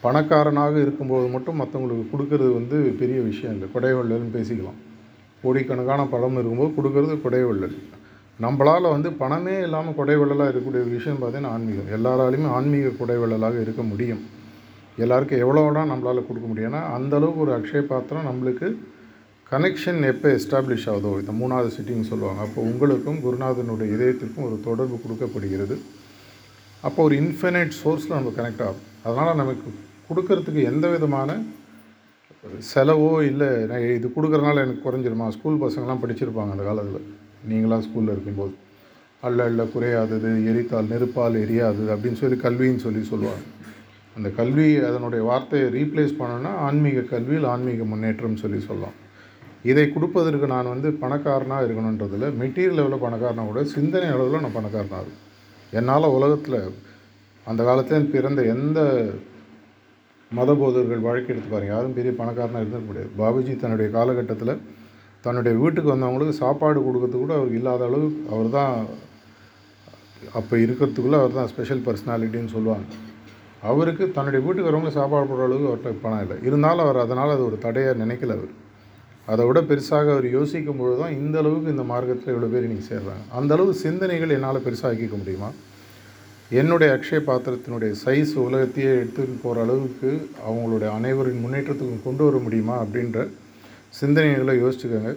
பணக்காரனாக 0.00 0.80
இருக்கும்போது 0.80 1.26
மட்டும் 1.28 1.60
மற்றவங்களுக்கு 1.60 2.06
கொடுக்கறது 2.12 2.52
வந்து 2.52 2.78
பெரிய 2.98 3.20
விஷயம் 3.20 3.54
இல்லை. 3.54 3.68
கொடைவள்ளல்னு 3.74 4.34
பேசிக்கலாம். 4.36 4.78
கோடிக்கணக்கான 5.42 6.06
பணம் 6.06 6.38
இருக்கும்போது 6.38 6.72
கொடுக்கறது 6.76 7.18
கொடைவள்ளல். 7.24 7.76
நம்மளால் 8.40 8.90
வந்து 8.90 9.12
பணமே 9.12 9.62
இல்லாமல் 9.62 9.98
கொடைவள்ளலாக 9.98 10.52
இருக்கக்கூடிய 10.52 10.90
விஷயம் 10.90 11.18
பார்த்தீங்கன்னா 11.22 11.52
ஆன்மீகம். 11.56 11.90
எல்லாராலையுமே 11.96 12.46
ஆன்மீக 12.46 12.88
கொடைவள்ளலாக 12.88 13.60
இருக்க 13.60 13.82
முடியும். 13.82 14.22
எல்லாருக்கும் 14.96 15.40
எவ்வளோனா 15.40 15.82
நம்மளால் 15.92 16.26
கொடுக்க 16.26 16.46
முடியும்னா 16.52 16.80
அந்தளவுக்கு 16.96 17.36
ஒரு 17.36 17.52
அக்ஷய 17.58 17.80
பாத்திரம் 17.80 18.28
நம்மளுக்கு 18.28 18.76
கனெக்ஷன் 19.50 19.98
எப்போ 20.10 20.28
எஸ்டாப்ளிஷ் 20.36 20.86
ஆகுதோ 20.90 21.10
இந்த 21.22 21.32
மூணாவது 21.40 21.70
சிட்டின்னு 21.74 22.10
சொல்லுவாங்க 22.10 22.40
அப்போ 22.44 22.60
உங்களுக்கும் 22.68 23.18
குருநாதனுடைய 23.24 23.88
இதயத்திற்கும் 23.96 24.46
ஒரு 24.46 24.56
தொடர்பு 24.68 24.96
கொடுக்கப்படுகிறது. 25.02 25.76
அப்போ 26.86 27.00
ஒரு 27.06 27.14
இன்ஃபினைட் 27.22 27.74
சோர்ஸில் 27.80 28.16
நம்ம 28.16 28.32
கனெக்ட் 28.38 28.64
ஆகும். 28.68 28.86
அதனால் 29.06 29.38
நமக்கு 29.42 29.68
கொடுக்கறதுக்கு 30.08 30.62
எந்த 30.70 30.88
விதமான 30.94 31.36
செலவோ 32.72 33.12
இல்லை. 33.30 33.50
நான் 33.70 33.86
இது 33.98 34.08
கொடுக்குறனால 34.16 34.64
எனக்கு 34.64 34.84
குறைஞ்சிருமா? 34.86 35.28
ஸ்கூல் 35.36 35.62
பசங்களாம் 35.64 36.02
படிச்சிருப்பாங்க 36.02 36.54
அந்த 36.56 36.66
காலத்தில். 36.70 37.06
நீங்களாம் 37.50 37.84
ஸ்கூலில் 37.86 38.14
இருக்கும்போது. 38.16 38.54
அல்ல 39.26 39.44
அல்ல 39.50 39.62
குறையாதது 39.74 40.30
எரித்தால் 40.50 40.90
நெருப்பால் 40.94 41.40
எரியாதது 41.44 41.90
அப்படின்னு 41.94 42.22
சொல்லி 42.22 42.38
கல்வின்னு 42.46 42.84
சொல்லி 42.86 43.04
சொல்லுவாங்க. 43.12 43.44
அந்த 44.16 44.28
கல்வி 44.40 44.66
அதனுடைய 44.88 45.22
வார்த்தையை 45.30 45.68
ரீப்ளேஸ் 45.78 46.18
பண்ணோன்னா 46.18 46.50
ஆன்மீக 46.66 47.08
கல்வியில் 47.14 47.48
ஆன்மீக 47.54 47.84
முன்னேற்றம் 47.92 48.42
சொல்லி 48.42 48.60
சொல்லலாம். 48.68 48.98
இதை 49.70 49.84
கொடுப்பதற்கு 49.94 50.46
நான் 50.54 50.72
வந்து 50.72 50.88
பணக்காரனாக 51.02 51.66
இருக்கணுன்றதில் 51.66 52.26
மெட்டீரியல் 52.40 52.78
லெவலில் 52.78 53.04
பணக்காரனாக 53.04 53.48
கூட 53.50 53.60
சிந்தனை 53.74 54.08
அளவில் 54.14 54.44
நான் 54.44 54.58
பணக்காரனாக 54.58 55.02
இருக்கும் 55.02 55.22
என்னால் 55.78 56.14
உலகத்தில் 56.16 56.58
அந்த 57.50 57.60
காலத்தில் 57.68 58.12
பிறந்த 58.14 58.40
எந்த 58.54 58.80
மத 60.30 60.50
போதர்கள் 60.60 61.06
வாழ்க்கை 61.06 61.30
எடுத்து 61.32 61.50
பாருங்க. 61.52 61.72
யாரும் 61.74 61.96
பெரிய 61.96 62.12
பணக்காரனாக 62.20 62.62
இருந்திருக்க 62.62 62.88
முடியாது. 62.90 63.10
பாபுஜி 63.20 63.52
தன்னுடைய 63.62 63.88
காலகட்டத்தில் 63.96 64.54
தன்னுடைய 65.24 65.54
வீட்டுக்கு 65.62 65.92
வந்தவங்களுக்கு 65.92 66.34
சாப்பாடு 66.42 66.78
கொடுக்கறது 66.86 67.18
கூட 67.22 67.32
அவருக்கு 67.38 67.60
இல்லாத 67.60 67.84
அளவு 67.90 68.08
அவர் 68.32 68.48
தான் 68.56 68.74
அப்போ 70.40 70.54
இருக்கிறதுக்குள்ளே 70.64 71.18
அவர் 71.20 71.38
தான் 71.38 71.50
ஸ்பெஷல் 71.52 71.84
பர்சனாலிட்டின்னு 71.86 72.54
சொல்லுவாங்க. 72.56 72.86
அவருக்கு 73.70 74.04
தன்னுடைய 74.16 74.40
வீட்டுக்கு 74.46 74.68
வரவங்களுக்கு 74.68 75.00
சாப்பாடு 75.00 75.28
போடுற 75.30 75.46
அளவுக்கு 75.46 75.70
அவர்கிட்ட 75.70 76.02
பணம் 76.04 76.22
இல்லை. 76.24 76.36
இருந்தாலும் 76.48 76.84
அவர் 76.86 77.04
அதனால் 77.04 77.34
அது 77.36 77.44
ஒரு 77.50 77.58
தடையாக 77.66 78.00
நினைக்கல 78.04 78.36
அவர். 78.38 78.52
அதை 79.32 79.42
விட 79.48 79.58
பெருசாக 79.68 80.08
அவர் 80.14 80.26
யோசிக்கும் 80.36 80.80
பொழுது 80.80 80.98
தான் 81.02 81.14
இந்த 81.20 81.36
அளவுக்கு 81.42 81.74
இந்த 81.74 81.84
மார்க்கத்தில் 81.90 82.32
இவ்வளோ 82.32 82.48
பேர் 82.54 82.66
இன்றைக்கி 82.66 82.86
சேர்றாங்க. 82.92 83.22
அந்த 83.38 83.50
அளவு 83.56 83.70
சிந்தனைகள் 83.84 84.34
என்னால் 84.36 84.64
பெருசாக்கிக்க 84.66 85.16
முடியுமா? 85.20 85.48
என்னுடைய 86.60 86.88
அக்ஷய 86.96 87.20
பாத்திரத்தினுடைய 87.28 87.92
சைஸ் 88.02 88.32
உலகத்தையே 88.46 88.90
எடுத்துன்னு 88.96 89.36
போகிற 89.44 89.62
அளவுக்கு 89.66 90.10
அவங்களுடைய 90.48 90.88
அனைவரின் 90.98 91.40
முன்னேற்றத்துக்கும் 91.44 92.04
கொண்டு 92.08 92.22
வர 92.26 92.38
முடியுமா 92.46 92.74
அப்படின்ற 92.82 93.18
சிந்தனைகளை 94.00 94.56
யோசிச்சுக்கோங்க. 94.64 95.12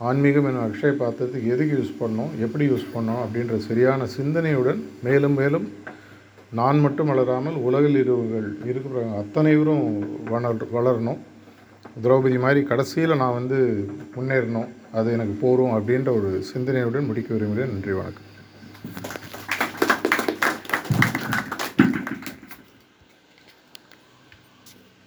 ஆன்மீகம் 0.00 0.46
என்னும் 0.48 0.66
அக்ஷய 0.68 0.92
பாத்திரத்துக்கு 1.02 1.52
எதுக்கு 1.54 1.74
யூஸ் 1.80 1.92
பண்ணோம் 2.00 2.32
எப்படி 2.44 2.64
யூஸ் 2.70 2.86
பண்ணோம் 2.94 3.20
அப்படின்ற 3.24 3.56
சரியான 3.68 4.06
சிந்தனையுடன் 4.16 4.80
மேலும் 5.06 5.36
மேலும் 5.40 5.66
நான் 6.60 6.80
மட்டும் 6.86 7.10
வளராமல் 7.10 7.60
உலகில் 7.66 8.00
இருவர்கள் 8.00 8.48
இருக்கிறவங்க 8.70 9.20
அத்தனைவரும் 9.22 9.86
வளர் 10.32 10.66
வளரணும். 10.76 11.20
திரௌபதி 12.02 12.40
மாதிரி 12.40 12.62
கடைசியில் 12.62 13.16
நான் 13.16 13.32
வந்து 13.32 13.88
முன்னேறணும் 14.16 14.68
அது 14.92 15.12
எனக்கு 15.12 15.34
போகிறோம் 15.40 15.74
அப்படின்ற 15.78 16.08
ஒரு 16.08 16.44
சிந்தனையுடன் 16.54 17.06
முடிக்க 17.06 17.34
விரும்புகிறேன். 17.34 17.72
நன்றி 17.72 17.92
வணக்கம். 17.92 18.32